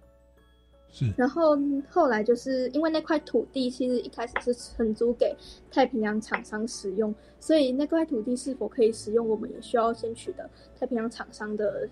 [0.91, 1.13] 是。
[1.15, 1.55] 然后
[1.87, 5.35] 后来就是因为那块土地其实一开始是承租给
[5.69, 11.87] 太平洋厂商使用，所以那块土地是否可以使用，我们也需要先取得太平洋厂商的。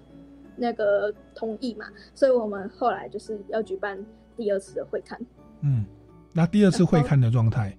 [0.56, 3.98] 那个同意嘛，所以我们后来就是要举办
[4.36, 5.20] 第二次的会刊。
[5.62, 5.86] 嗯，
[6.34, 7.78] 那第二次会刊的状态？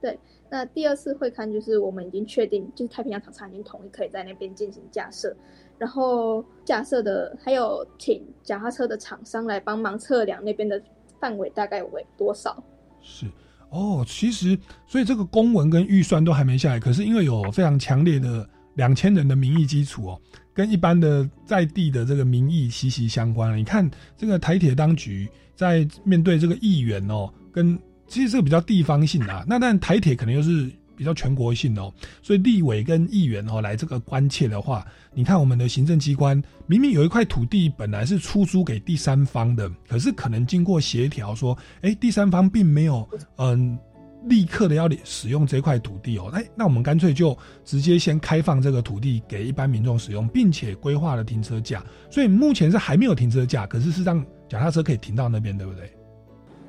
[0.00, 5.36] 对，那第二次会刊就是我们已经确定，就是太平洋厂商已经同意可以在那边进行架设，
[5.78, 10.82] 然后架设的还有请脚踏车的厂商来帮忙测量那边的
[11.20, 12.62] 范围大概为多少。
[13.02, 13.26] 是
[13.68, 20.20] 哦，其实所以这个公文跟预算都还没下来，可是因为有非常强烈的两千人的民意基础哦。
[20.60, 23.56] 跟一般的在地的这个民意息息相关了。
[23.56, 31.90] 你看，这个台铁当局在面对这个议员哦，跟其实这个比较地方性啊，那但台铁可能又是比较全国性哦，
[32.22, 43.78] 所以立委跟议员哦来这个关切的话，你看我们的行政机关明明有一块土地本来是出租给第三方的，可是可能经过协调说，哎，第三方并没有嗯。
[44.24, 55.90] 立刻的要使用这块土地哦，哎，那我们干脆就直接先开放这个土地给一般民众使用，并且规划了停车架，所以目前是还没有停车架，可是是让脚踏车可以停到那边，对不对？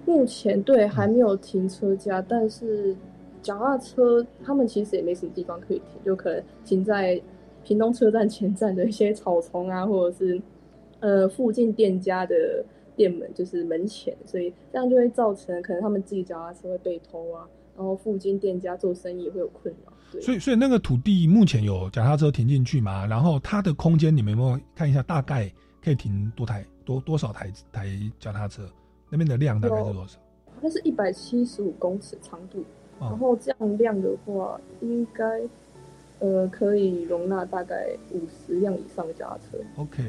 [0.06, 2.95] 目前对还没有停车架，但是
[3.41, 7.22] 脚踏车他们其实也没什么地方可以停，就可能停在
[7.64, 10.41] 屏东车站前站的一些草丛啊，或者是
[10.99, 12.36] 呃附近店家的
[12.95, 19.93] 店门，就是门前，所以这样就会造成可能他们自己脚踏车会被偷啊，然后附近店家做生意也会有困扰。
[20.11, 23.05] 对，所以所以那个土地目前有脚踏车停进去吗？
[23.05, 25.01] 然后它的空间你们有没有看一下？
[25.03, 25.51] 大概
[25.83, 27.87] 可以停多台多多少台台
[28.19, 28.63] 脚踏车？
[29.09, 30.17] 那边的量大概是多少？
[30.61, 32.59] 它是一百七十五公尺长度，
[32.99, 35.41] 哦然后这样量的话，应该
[36.19, 39.63] 呃可以容纳大概五十辆以上的脚踏车。
[39.77, 40.03] OK，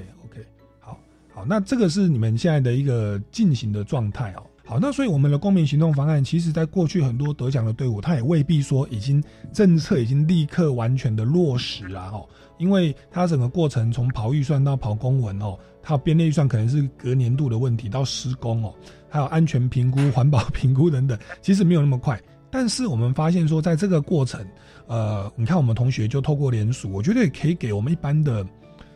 [1.34, 4.42] 好，那这个是你们现在的一个进行的状态哦。
[4.64, 9.22] 好，那所以我们的公民行动方案，其实在过去很多得奖的队伍，它也未必说已经
[9.52, 12.28] 政策已经立刻完全的落实了哦，
[12.58, 18.72] 因为它整个过程从跑预算到跑公文哦，它编列预算可能是隔年度的问题到施工哦，
[19.08, 22.18] 还有安全评估、环保评估等等，其实没有那么快。
[22.48, 24.46] 但是我们发现说，在这个过程，
[24.86, 28.46] 呃，你看我们同学就透过联署，我觉得也可以给我们一般的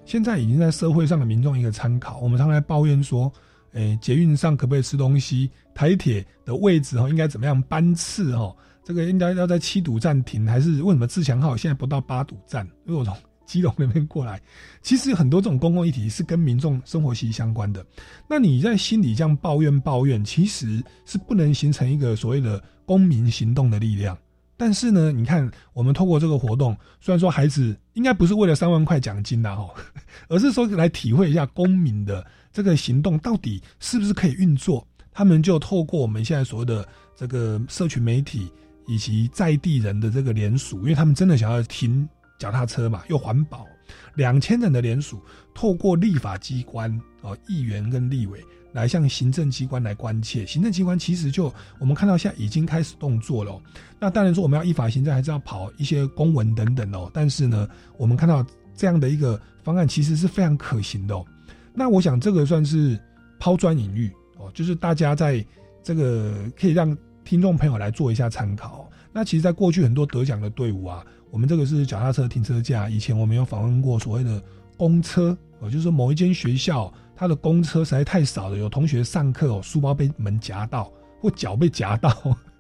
[0.07, 2.19] 现在已经在社会上的民众一个参考。
[2.21, 3.31] 我们常来抱怨说，
[3.73, 5.51] 诶，捷运上可不可以吃东西？
[5.75, 8.55] 台铁的位置哈应该怎么样班次哈？
[8.85, 12.65] 这个应该要在七堵站停，还是为什么自强号现在不到八堵站？
[12.87, 14.41] 因为我从基隆那边过来，
[14.81, 17.85] 其实很多这种公共议题是跟民众生活息息相关的。
[18.29, 24.17] 那你在心里这样抱怨抱怨，其实是不能形成一个所谓的公民行动的力量。
[24.57, 29.75] 但是呢，你看我们透过这个活动，虽然说孩子应该不是为了三万块奖金呐，哈，
[30.29, 34.87] 而是说来体会一下公民的这个行动到底是不是可以运作。
[35.13, 38.53] 他们就透过我们现在所谓的这个社群媒体
[38.87, 42.07] 以及在地人的这个联署，因为他们真的想要停
[42.39, 43.67] 脚踏车嘛，又环保，
[44.15, 45.23] 两千人的联署，
[45.55, 48.45] 透过立法机关哦，议员跟立委
[48.77, 50.45] 来向行政机关来关切。
[50.45, 53.59] 行政机关其实就我们看到现在已经开始动作了、
[53.99, 57.11] 那当然说我们要依法行政，还是要跑一些公文等等哦。
[57.15, 57.67] 但是呢，
[57.97, 58.45] 我们看到
[58.77, 61.25] 这样的一个方案其实是非常可行的哦。
[61.73, 63.01] 那我想这个算是
[63.39, 65.43] 抛砖引玉哦，就是大家在
[65.83, 68.87] 这个可以让听众朋友来做一下参考。
[69.11, 72.91] 那其实，在过去很多得奖的队伍啊，我们这个是脚踏车停车架。
[72.91, 74.43] 以前我们有访问过所谓的
[74.77, 82.15] 公车哦，就是说某一间学校他的公车实在太少了，有同学上课哦，书包被门夹到或脚被夹到，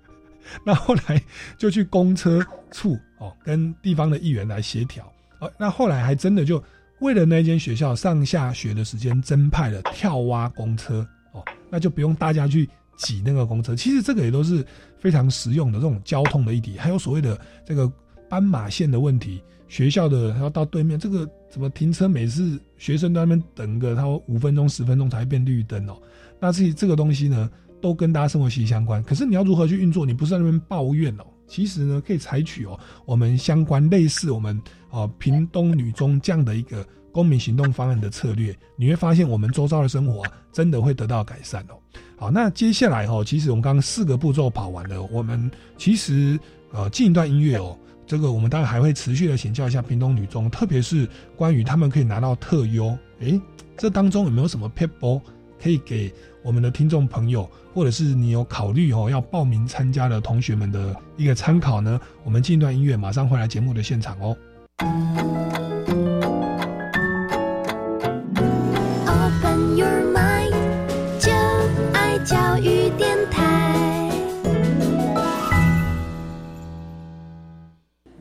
[0.65, 1.23] 那后来
[1.59, 5.05] 就去公车处哦，跟地方的议员来协调
[5.41, 5.53] 哦。
[5.59, 6.63] 那后来还真的就
[7.01, 13.77] 为了那间学校上下学的时间，增派了跳蛙公车哦，那就不用大家去挤那个公车。
[13.77, 14.65] 其实这个也都是
[14.99, 17.91] 非常实用的这种交通的议题，还有所谓的这个
[18.29, 25.97] 斑马线的问题，学校的要到对面这个怎么停车，每次学生在那边等个他五分钟十分钟才会变绿灯哦。
[26.39, 27.51] 那这这个东西呢，
[27.81, 29.03] 都跟大家生活息息相关。
[29.03, 30.07] 可是你要如何去运作？
[30.07, 31.25] 你不是在那边抱怨哦。
[31.49, 34.61] 其实呢，可以采取哦我们相关类似我们
[34.91, 41.79] 哦屏东女中这样的一个公民行动方案的策略，你会发现我们周遭的生活、真的会得到改善哦。
[42.17, 46.39] 好，那接下来哦，其实我们刚刚四个步骤跑完了，我们其实
[46.73, 47.79] 呃进一段音乐哦。
[48.07, 53.41] 这个我们当然还会持续的请教一下屏东女中，特别是关于他们可以拿到特优，诶，
[53.77, 55.21] 这当中有没有什么 p e p l
[55.61, 62.01] 可以给我们的听众朋友，或者是你有考虑哦要报名参加的同学们的一个参考呢？
[62.23, 65.76] 我们进一段音乐，马上回来节目的现场哦。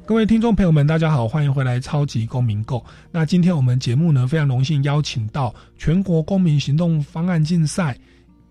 [0.08, 2.78] 各位听众朋友们，大家好，欢迎回来《超级公民购》。
[3.12, 7.98] 那今天我们节目呢，非常荣幸邀请到全国公民行动方案竞赛，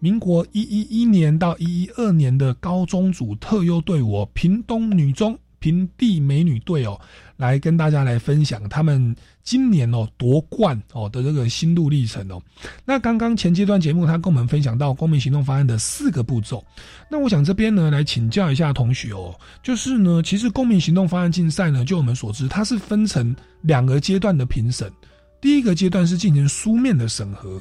[0.00, 7.00] 民国一一一年到一一二年的高中组特优队伍屏东女中平地美女队哦，
[7.38, 12.38] 来跟大家来分享他们今年哦夺冠哦的这个心路历程哦。
[12.84, 16.62] 那刚刚前阶段节目，他跟我们分享到公民行动方案的四个步骤。
[17.10, 24.92] 那我想这边呢，来请教一下同学哦，就是呢，其实公民行动方案竞赛呢，就我们所知，它是分成两个阶段的评审。
[25.40, 27.58] 第一个阶段是进行书面的审核，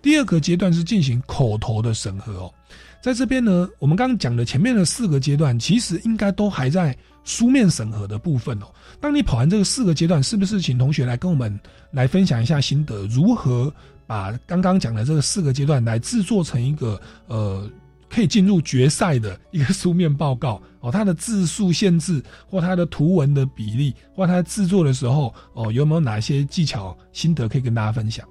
[0.00, 2.54] 第二个阶段是进行口头的审核哦。
[3.02, 8.66] 在这边呢，我们刚刚讲的前面的四个阶段，其实应该都还在书面审核的部分哦。
[9.00, 11.58] 当你跑完这个四个阶段，是不是请同学来跟我们
[11.90, 13.74] 来分享一下心得，如何
[14.06, 17.68] 把刚刚讲的这个四个阶段来制作成一个呃
[18.08, 20.88] 可以进入决赛的一个书面报告哦？
[20.92, 28.24] 它的字数限制，或它的图文的比例，或它制作的时候哦，有没有哪些技巧心得可以跟大家分享？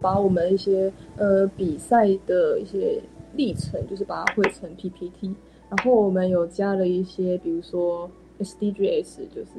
[0.00, 3.00] 把我们一些呃比赛的一些
[3.36, 5.34] 历程，就是把它汇成 PPT，
[5.68, 8.10] 然后我们有加了一些，比如说
[8.40, 9.50] SDGs，就是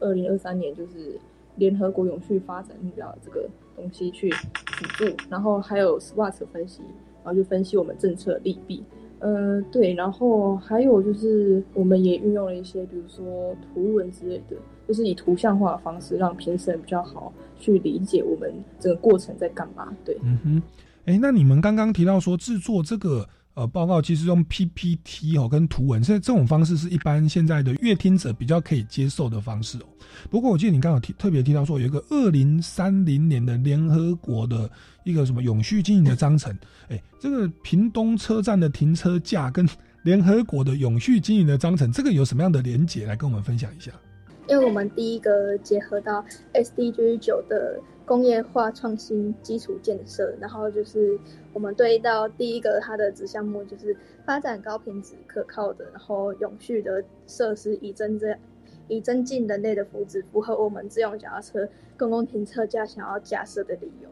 [0.00, 1.18] 二零二三年就是
[1.56, 6.82] 联合国永续发展目标这个东西去辅助，然后还有 SWOT 分析，
[7.24, 8.82] 然后就分析我们政策利弊。
[9.18, 14.56] 呃，对，然后还有就是我们也运用了一些，比如说图文之类的，
[14.88, 19.96] 就是以图像化的方式，让评审比较好去理解我们整个过程在干嘛。
[20.04, 20.62] 对，嗯哼，
[21.04, 23.28] 哎，那你们刚刚提到说制作这个。
[23.54, 29.84] 呃，报告其实用 PPT 哦，跟图文，现在这种方式是一般现在的阅听者比较可以接受的方式哦。
[30.30, 34.70] 不过我记得你刚好提特别提到说，有一个二零三零年的联合国的
[35.04, 36.50] 一个什么永续经营的章程，
[36.88, 39.68] 哎，这个屏东车站的停车架跟
[40.02, 43.04] 联合国的永续经营的章程，这个有什么样的连结？
[43.04, 43.92] 来跟我们分享一下。
[44.48, 46.24] 因为我们第一个结合到
[46.54, 47.78] SDG 九的。
[48.04, 51.18] 工业化创新基础建设，然后就是
[51.52, 58.36] 我们对到第一个它的子项目就是发展高品质、可靠的，然后永续的设施，以增这
[58.88, 64.08] 以增进人类的福祉，符合我们自用脚踏车公共停车架想要架设的理由。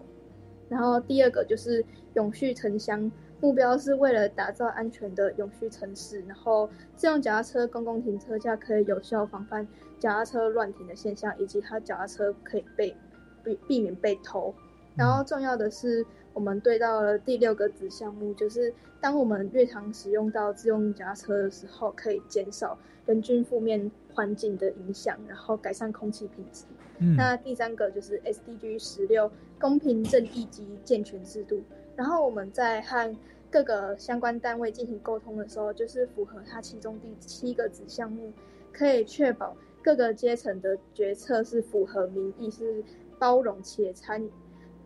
[0.69, 1.85] 然后第二个就是
[2.15, 3.11] 永续城乡，
[3.41, 9.67] 目标是为了打造安全的永续城市，然后自用脚踏车公共停车架可以有效防范
[9.99, 12.95] 脚踏车乱停的现象，以及它脚踏车可以被。
[13.45, 14.55] 避避免被偷，
[14.97, 26.65] 然后重要的是，我们对到了第六个子项目，就是当我们日常使用到自用脚踏车的时候，可以减少人均负面环境的影响，然后改善空气品质。
[27.17, 31.63] 那第三个就是 SDG 十六，公平正义及健全制度。
[31.97, 33.17] 然后我们在和
[33.51, 38.31] 各个相关单位进行沟通的时候，就是符合它其中第七个子项目，
[38.73, 42.85] 可以确保各个阶层的决策是符合民意是。
[43.21, 44.31] 包容且参与，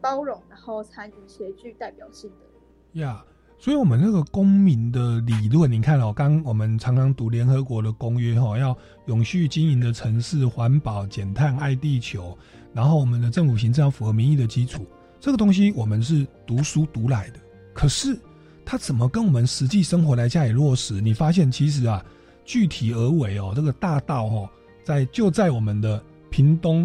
[0.00, 3.24] 包容然后参与且具代表性的呀。
[3.56, 8.76] 所以，我们那个公民的理论，你看哦，刚我们常常读联合国的公约哈，要
[9.06, 12.36] 永续经营的城市、环保、减碳、爱地球，
[12.74, 14.84] 然后我们的政府行政要符合民意的基础，
[15.20, 17.38] 这个东西我们是读书读来的。
[17.72, 18.18] 可是，
[18.66, 21.00] 它怎么跟我们实际生活来加以落实？
[21.00, 22.04] 你发现其实啊，
[22.44, 24.50] 具体而为哦，这个大道哦，
[24.82, 26.84] 在就在我们的屏东。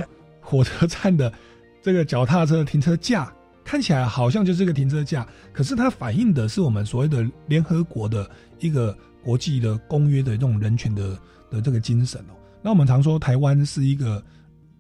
[0.50, 1.32] 火车站的
[1.80, 3.32] 这个脚踏车停车架
[3.64, 8.28] 看起来好像就是个停车架，可是它反映的是我们所谓的联合国的
[8.58, 11.16] 一个国际的公约的这种人权的
[11.52, 12.34] 的这个精神哦。
[12.64, 14.24] 那我们常说台湾是一个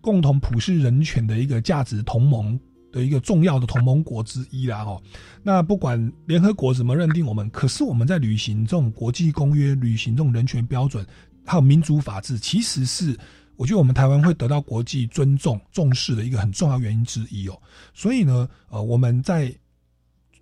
[0.01, 2.59] 共同普世人权的一个价值同盟
[2.91, 4.99] 的一个重要的同盟国之一啦哦。
[5.43, 11.05] 那不管联合国怎么认定我们，可是我们在履行这种国际公约、履行这种人权标准，
[11.45, 13.15] 还有民主法治，其实是。
[13.59, 17.61] 我觉得我们台湾会得到国际尊重重视的一个很重要原因之一哦，
[17.93, 19.53] 所以呢，呃，我们在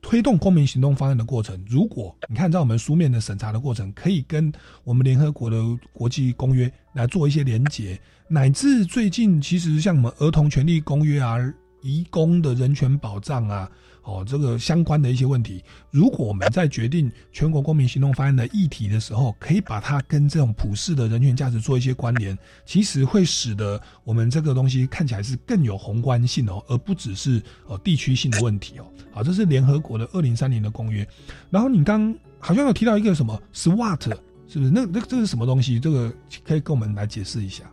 [0.03, 4.53] 推动公民行动方案的过程，如果你看在我们书面的审查的过程，可以跟
[4.84, 5.57] 我们联合国的
[5.91, 11.38] 国际公约来做一些连结，乃至最近其实像我们儿童权利公约啊、
[11.82, 13.68] 移工的人权保障啊。
[14.07, 22.35] 哦，这个相关的一些问题，如果我们在决定全国公民行动方案的议题的时候，可以把它跟这种普世的人权价值做一些关联，
[22.65, 28.85] 其实会使得我们这个东西看起来是更有宏观性哦，而不只是呃地区性的问题哦。
[29.11, 31.05] 好，这是联合国的二零三零的公约。
[31.49, 34.15] 然后你刚好像有提到一个什么 SWAT，
[34.47, 34.71] 是不是？
[34.71, 35.81] 那那这是什么东西？
[35.81, 36.09] 这个
[36.45, 37.69] 可以跟我们来解释一下。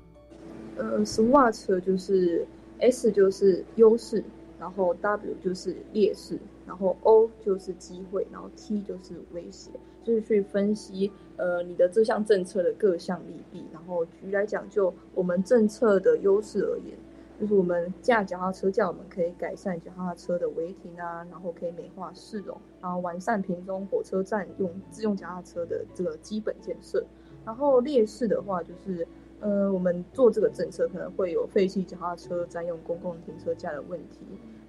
[0.79, 2.45] 呃，SWAT 就是
[2.81, 4.25] S 就是优势。
[4.59, 9.71] 然后 W 就是劣势，然后 O 就是机会，然后 T 就是威胁，
[10.03, 13.65] 就是去分析呃你的这项政策的各项利弊。
[13.73, 16.97] 然后举来讲，就我们政策的优势而言，
[17.41, 27.05] 就是我们驾脚踏车架，我们可以改善脚踏车的违停啊，然后可以美化市容，然后完善屏东火车站用自用脚踏车的这个基本建设。
[27.45, 29.07] 然后劣势的话，就是
[29.41, 34.21] 呃我们做这个政策可能会有废弃脚踏车占用公共停车架的问题。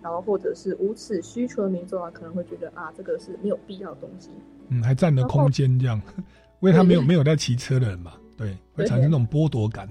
[0.01, 4.30] 然后或者是无此需求的民众啊，可能会觉得啊，这个是没有必要的东西。
[4.68, 9.89] 嗯，还占了空间这样，因为他没有没有在骑车的人嘛，对，会产生那种剥夺感。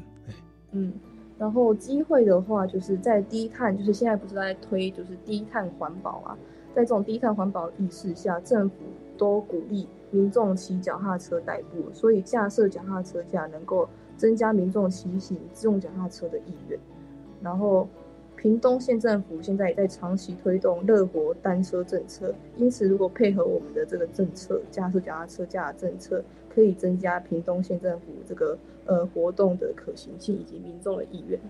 [0.70, 0.92] 嗯，
[1.36, 6.38] 然后机会的话，就是在低碳，就是现在不是在推就是低碳环保啊，
[6.72, 8.76] 在这种低碳环保意识下，政府
[9.18, 16.78] 都鼓励民众骑脚踏车代步，所以架设脚踏车架能够增加民众骑行自用脚踏车的意愿，
[17.42, 17.88] 然后。
[18.36, 26.22] 屏东县政府现在也在长期推动乐活单车政策，因此如果配合我们的这个政策，加速脚踏车架的政策，
[26.54, 31.40] 可以增加屏东县政府这个呃活动的可行性以及民众的意愿。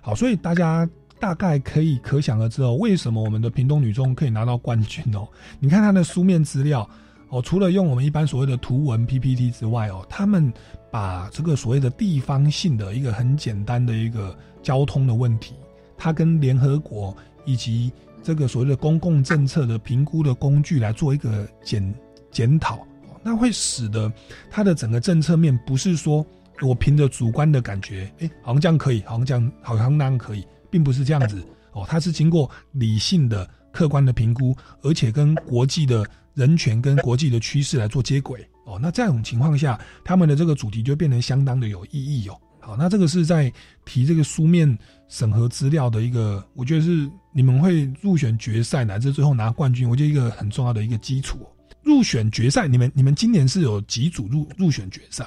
[0.00, 0.88] 好，所以大家
[1.20, 5.28] 大概可以可想而知哦，为什么我们的屏东女中可以拿到冠军哦？
[5.60, 6.88] 你看它的书面资料
[7.28, 10.52] 哦，除了用我们一般所谓的图文 PPT 之外哦，他们
[10.92, 15.54] 把这个所谓的地方性的一个很简单的一个交通的问题。
[15.96, 17.90] 它跟联合国以及
[18.22, 21.94] 这个所谓的公共政策的评估的工具来做一个检
[22.30, 22.86] 检讨，
[23.22, 24.12] 那会使得
[24.50, 26.24] 它的整个政策面不是说
[26.60, 38.78] 我凭着主观的感觉，哎，好像这样可以，好像这样好像那样可以，并不是这样子哦，它是经过理性的、客观的评估，而且跟国际的人权跟国际的趋势来做接轨哦。
[38.80, 42.38] 那这种情况下，他们的这个主题就变得相当的有意义哦。
[42.60, 43.52] 好，那这个是在
[43.84, 51.38] 提这个书面审核资料的一个，我觉得是你们会入选决赛乃至最后拿冠军，我觉得一个很重要的一个基础。
[51.82, 55.26] 入选决赛，你们你们今年是有几组入入选决赛？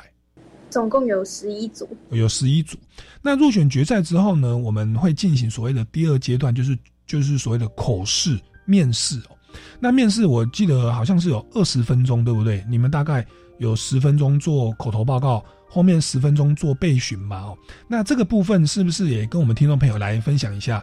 [0.69, 2.77] 总共有十一组，有十一组。
[3.21, 9.34] 那入选决赛之后呢，我们会进行所谓的第二阶段，就是就是所谓的口试面试哦。
[9.79, 12.63] 那面试我记得好像是有二十分钟，对不对？
[12.69, 13.25] 你们大概
[13.57, 15.43] 有十分钟做口头报告。
[15.67, 20.81] 后面十分钟做备询嘛，哦，那这个部分是不是也跟我们听众朋友来分享一下？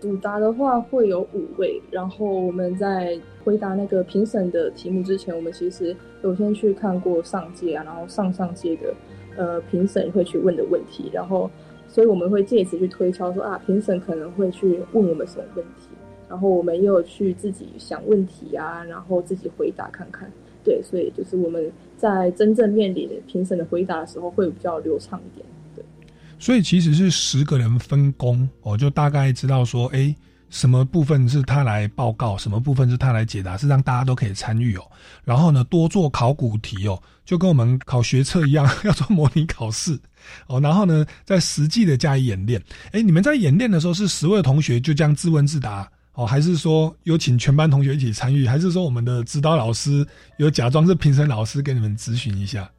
[0.00, 8.94] 主答的话会有五位，然后我们在回答那个评审的题目之前，我们其实有先去看过上届啊，然后上上届的
[9.36, 11.48] 呃评审会去问的问题，然后
[11.86, 15.93] 所以我们会借此去推敲说啊，评审可能会去问我们什么问题，
[16.28, 20.30] 然后我们又去自己想问题啊，然后自己回答看看。
[20.64, 25.46] 对，所以就是我们在真正面临评审的回答的时候，会比较流畅一点。
[25.76, 25.84] 对，
[26.38, 30.16] 所以其实是十个人分工，我就大概知道说，哎，
[30.48, 34.82] 什么部分是他来报告，什么部分是他来解答，是让大家都可以参与哦。
[35.22, 39.98] 然后呢，多做考古题哦，就跟我们考学测一样， 要做模拟考试
[40.46, 40.58] 哦。
[40.58, 42.58] 然后呢，在实际的加以演练。
[42.92, 45.90] 哎，你们在演练的时候，是十位同学就这样自问自答？
[46.14, 50.06] 哦，还是说有请全班同学一起参与，还是说我们的指导老师
[50.36, 52.70] 有假装是评审老师给你们咨询一下？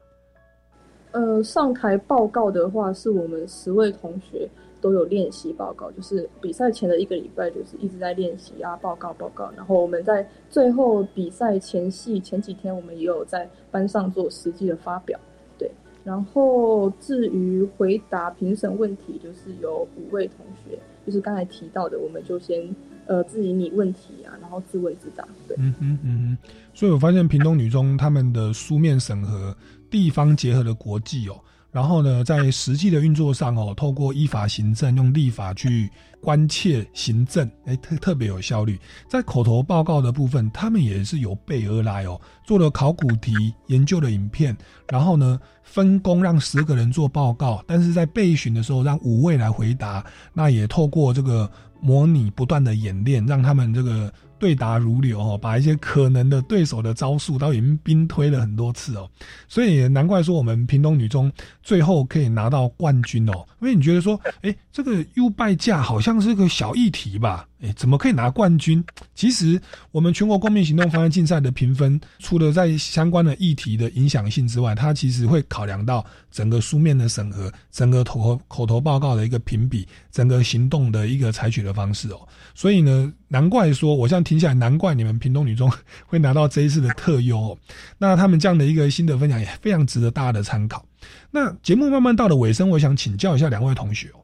[1.12, 4.48] 呃，上台报告的话，是我们十位同学
[4.80, 9.50] 都有练习报告，就是比赛前的一个礼拜，就是一直在练习啊，报告报告。
[9.54, 15.20] 然后我们在最后比赛前夕前几天，我们也有在班上做实际的发表。
[15.58, 15.70] 对，
[16.04, 22.74] 然后至于回答评审问题，就是有五位同学，就是刚才提到的，我们就先。
[23.06, 25.24] 呃，自己拟问题啊，然后自问自答。
[25.48, 26.50] 对，嗯哼嗯哼。
[26.74, 29.56] 所以我发现屏东女中他们的书面审核，
[29.90, 31.40] 地方结合的国际哦，
[31.70, 35.90] 然后呢，在实际的运作上哦，透过依法行政，用立法去
[36.20, 38.78] 关切行政，哎，特特别有效率。
[39.08, 43.32] 在口头报告的部分，他们也是有备而来哦，做了考古题、
[43.68, 44.56] 研究的影片，
[44.88, 50.02] 然后呢，分工让十个人做报告，但是在备询的时候让五位来回答，
[50.32, 51.50] 那也透过这个。
[51.78, 59.08] 模拟不断的演练，让他们这个对答如流哦，把一些可能的对手的招数都已经兵推了很多次哦，
[59.46, 61.30] 所以难怪说我们屏东女中
[61.62, 63.46] 最后可以拿到冠军哦。
[63.60, 67.46] 因为你觉得说，哎，这个优败价好像是个小议题吧？
[67.62, 68.84] 哎，怎么可以拿冠军？
[69.14, 69.58] 其实
[69.90, 82.28] 我们全国公民行动方案竞赛的评分，除了在相关的议题的影响性之外，它其实会考量到整个书面的审核、整个口口头报告的一个评比、整个行动的一个采取的方式哦。
[82.54, 85.72] 所以呢，难怪说，我现在听起来，难怪你们屏东女中
[86.04, 87.58] 会拿到这一次的特优哦。
[87.96, 90.84] 那他们这样的一个新的分享也非常值得大家的参考。
[91.30, 94.20] 那节目慢慢到了尾声，我想请教一下两位同学哦。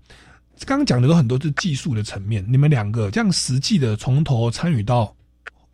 [0.64, 5.14] 刚刚讲的都很多是技术的层面，你们两个这样实际的从头参与到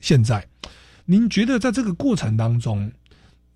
[0.00, 0.46] 现在，
[1.04, 2.90] 您觉得在这个过程当中，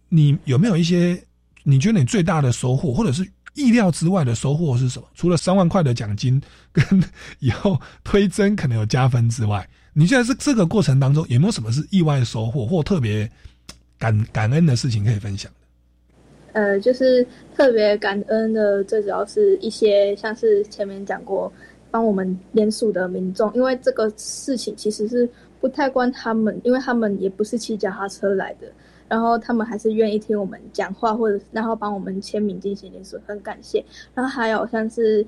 [0.08, 1.22] 你有没有一些
[1.62, 5.08] 你觉得你最大的收获，或者是意料之外的收获是什么？
[5.14, 6.40] 除了三万块的奖金
[6.72, 7.04] 跟
[7.38, 13.30] 以后推甄可能有加分之外，你现在是这个过程当中有没有什么是意外收获或特别
[13.98, 15.50] 感感恩的事情可以分享？
[16.52, 17.26] 呃，就是
[17.56, 21.50] 特别感恩的，最主要是一些像是前面讲过，
[21.90, 25.26] 帮我们联署的民众，因为这个事情其实是
[25.60, 28.66] 不太关他们，因为他们也不是骑脚踏车来的，
[29.08, 33.82] 然后他们还是愿意听我们讲话，或者然后帮我们签名进行联署，很感谢。
[34.14, 35.24] 然后还有像是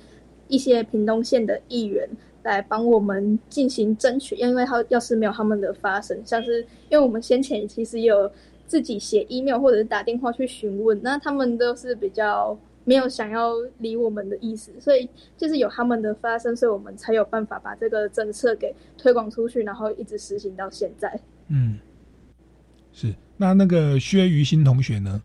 [0.48, 2.06] 一些屏东县的议员
[2.42, 6.60] 来帮我们进行争取，因为他要是没有他们的发声，像是
[6.90, 8.30] 因为我们先前其实有。
[8.66, 21.20] 自己写 email 或者是打电话去询问，那他们都是比较没有想要理我们的意思，所以就是有他们的发生，所以我们才有办法把这个政策给推广出去，然后一直实行到现在。
[21.48, 21.78] 嗯，
[22.92, 23.14] 是。
[23.36, 25.22] 那那个薛于新同学呢？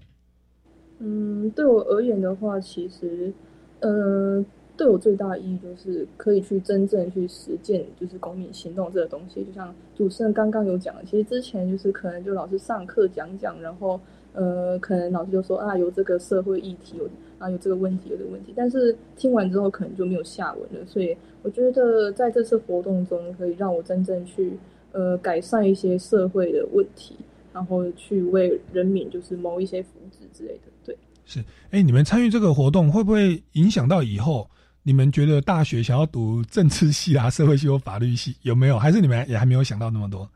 [0.99, 3.33] 嗯，对我而言的话，其实，
[3.79, 4.45] 呃。
[4.79, 9.43] 对我最大的意义就是可以去真正去实践，就是公民行动这个东西。
[9.43, 13.99] 就像主持人刚刚有讲的，其实之前就是可能就老师上课讲讲，然后
[14.31, 17.09] 呃，可能老师就说啊，有这个社会议题，有
[17.39, 20.85] 啊有这个问题，有这个问题，但是听完之后可能就没有下文了。
[20.85, 24.53] 所以我觉得在这次活动中，可以让我真正去
[24.93, 27.17] 呃改善一些社会的问题，
[27.51, 30.71] 然后去为人民就是谋一些福祉之类的。
[30.85, 34.49] 对，是，哎，你们参与这个活动会不会影响到以后？
[34.89, 38.79] 你们觉得大学想要读政治系啊、社会系或法律系有没有？
[38.79, 40.27] 还是你们也还没有想到那么多？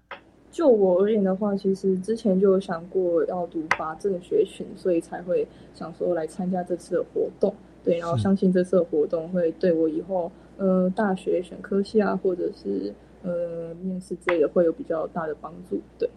[0.52, 7.52] 就我而言的话，其实之前就有想过要读法政学群，所以才会想说来参加这次的活动。
[7.84, 12.94] 对，然后相信这次的活动会对我以后呃大学选科系啊，或者是
[13.24, 15.82] 呃面试之类的会有比较大的帮助。
[15.98, 16.08] 对。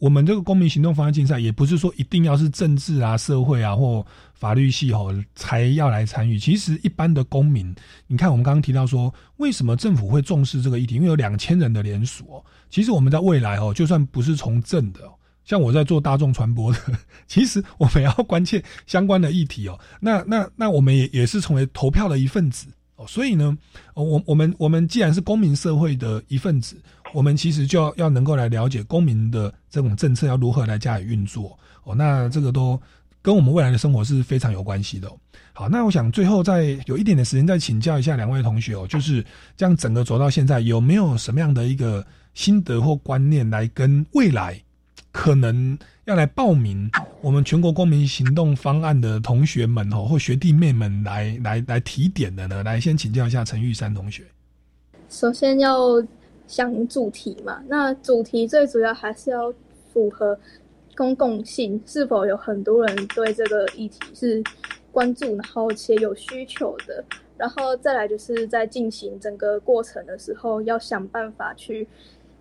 [0.00, 4.04] 我们这个公民行动方案竞赛，也不是说一定要是政治啊、社会啊或
[4.44, 6.38] 法律系吼才要来参与。
[6.38, 7.74] 其实一般的公民，
[8.06, 10.96] 你看我们刚刚提到说，为什么政府会重视这个议题？
[10.96, 12.44] 因为有两千人的联署哦。
[12.68, 15.00] 其实我们在未来哦，就算不是从政的，
[15.46, 16.78] 像我在做大众传播的，
[17.26, 19.80] 其实我们要关切相关的议题哦。
[19.98, 22.66] 那那那我们也也是成为投票的一份子
[22.96, 23.06] 哦。
[23.06, 23.56] 所以呢，
[23.94, 26.76] 我我们我们既然是公民社会的一份子。
[27.14, 32.80] 我们其实就要要能够来了解公民的这种政策要如何来加以运作哦，那这个都
[33.24, 35.10] 跟我们未来的生活是非常有关系的。
[35.54, 39.24] 好，那我想最后再有一点的时间再请教一下两位同学哦，就是
[39.56, 44.62] 这样整个走到现在，有没有什么样的一个心得或观念来跟未来
[45.10, 46.90] 可能要来报名
[47.22, 52.62] 我们全国公民行动方案的同学们哦，或学弟妹们来来来提点的呢？
[52.62, 54.24] 来先请教一下陈玉山同学。
[55.08, 55.80] 首先要。
[56.46, 59.50] 想主题嘛，那主题最主要还是要
[59.90, 60.38] 符合
[60.96, 64.42] 公共性，是否有很多人对这个议题是
[64.90, 67.04] 关注，然后且有需求的，
[67.36, 71.86] 然后再来就是在进行整个过程的时候，要想办法去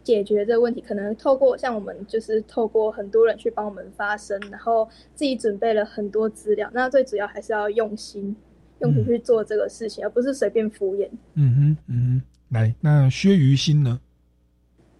[0.04, 0.82] 解决这个问题。
[0.82, 6.70] 可能透过像我们就是透过很多人去帮我们发声，然后自己准备了很多资料。
[6.74, 8.36] 那最主要还是要用心，
[8.80, 11.10] 用心去做这个事情，而不是随便敷衍。
[11.36, 12.22] 嗯哼，嗯哼。
[12.54, 13.99] 来，那薛于心呢？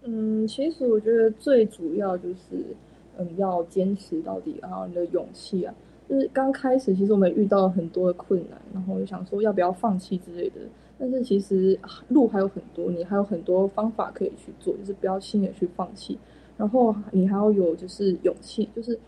[0.02, 2.74] 嗯，其实我觉得最主要就是，
[3.18, 5.74] 嗯，要坚持到底，然后你的勇气啊，
[6.08, 10.60] 就是刚开始其实我们遇到很多的困难，然后就想说要不要放弃之类的，
[10.98, 16.18] 但是其实路还有很多，你还有很多方法可以去做，就是不要轻易去放弃，
[16.56, 18.98] 然后你还要有就是勇气，就是，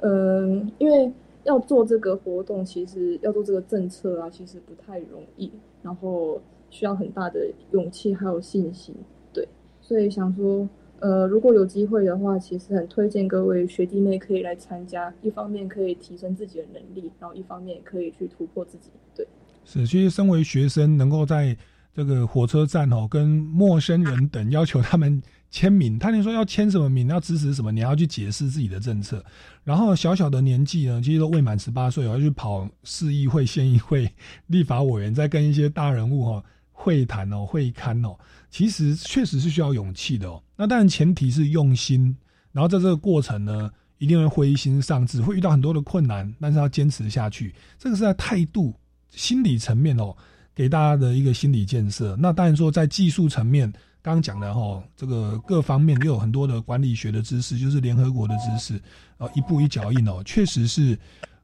[0.00, 1.12] 嗯，因为
[1.44, 5.50] 要做这个活动，其实要做这个政策啊，其实不太容易，
[5.82, 6.40] 然后。
[6.70, 8.92] 需要很大的勇气还有信心，
[9.32, 9.46] 对，
[9.80, 10.68] 所以想说，
[11.04, 19.28] 呃，如果有机会的话，其实很推荐各位学弟妹可以来参加，一方面可以提升自己的能力，然后一方面也可以去突破自己，对。
[19.66, 21.54] 是，其实身为学生，能够在
[21.92, 29.22] 这个火车站哦，跟陌生人等要求他们签名，他连说要签什么名，要支持什么，你要去解释自己的政策，
[29.62, 34.10] 然后小小的年纪呢，其实都未满十八岁，要去跑市议会、县议会、
[34.46, 36.42] 立法委员，再跟一些大人物哈。
[36.76, 38.18] 会谈哦，会刊哦，
[38.54, 40.40] 其实确实是需要勇气的哦。
[40.54, 42.16] 那当然前提是用心，
[42.52, 47.52] 然后在这个过程呢，一定会灰心丧志，会遇到很多的困难，但是要坚持下去。
[47.80, 48.72] 这个是在态度、
[49.10, 50.16] 心理层面哦，
[50.54, 52.16] 给大家的一个心理建设。
[52.16, 53.68] 那当然说在技术层面，
[54.00, 58.80] 刚刚讲的哈，这个各方面又有很多的管理学的知识，就是联合国的知识，
[59.18, 60.96] 呃，一步一脚印哦，确实是，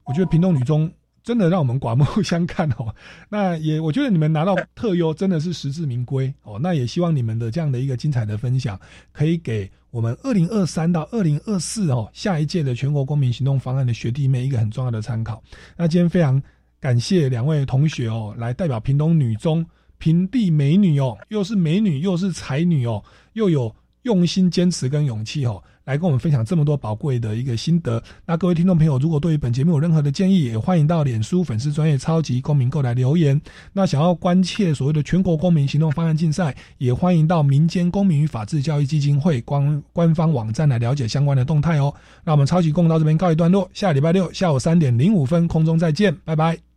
[0.05, 0.89] 我觉得屏东女中。
[1.23, 2.95] 真的让我们刮目相看哦，
[3.29, 6.59] 那也我觉得你们拿到特优真的是实至名归哦。
[6.61, 8.79] 那也希望你们的这样的一个精彩的分享，
[9.13, 15.43] 可以给我们二零二三到二零二四哦下一届的全国公民行动方案的学弟妹一个很重要的参考。
[15.77, 16.41] 那今天非常
[16.79, 19.65] 感谢两位同学哦，来代表屏东女中
[19.99, 23.03] 平地美女哦，又是美女又是才女哦，
[23.35, 25.63] 又有用心坚持跟勇气哦。
[25.87, 28.01] 来跟我们分享这么多宝贵的一个心得。
[28.25, 33.41] 那各位听众朋友，如果对于本节目有任何的建议，也欢迎到脸书粉丝专业超级公民购来留言。
[33.73, 41.93] 那想要关切所谓的全国公民行动方案竞赛，也欢迎到民间公民与法治教育基金会官官方网站来了解相关的动态哦。
[42.23, 46.70] 那我们超级共到这边告一段落，下礼拜六下午三点零五分空中再见，拜拜。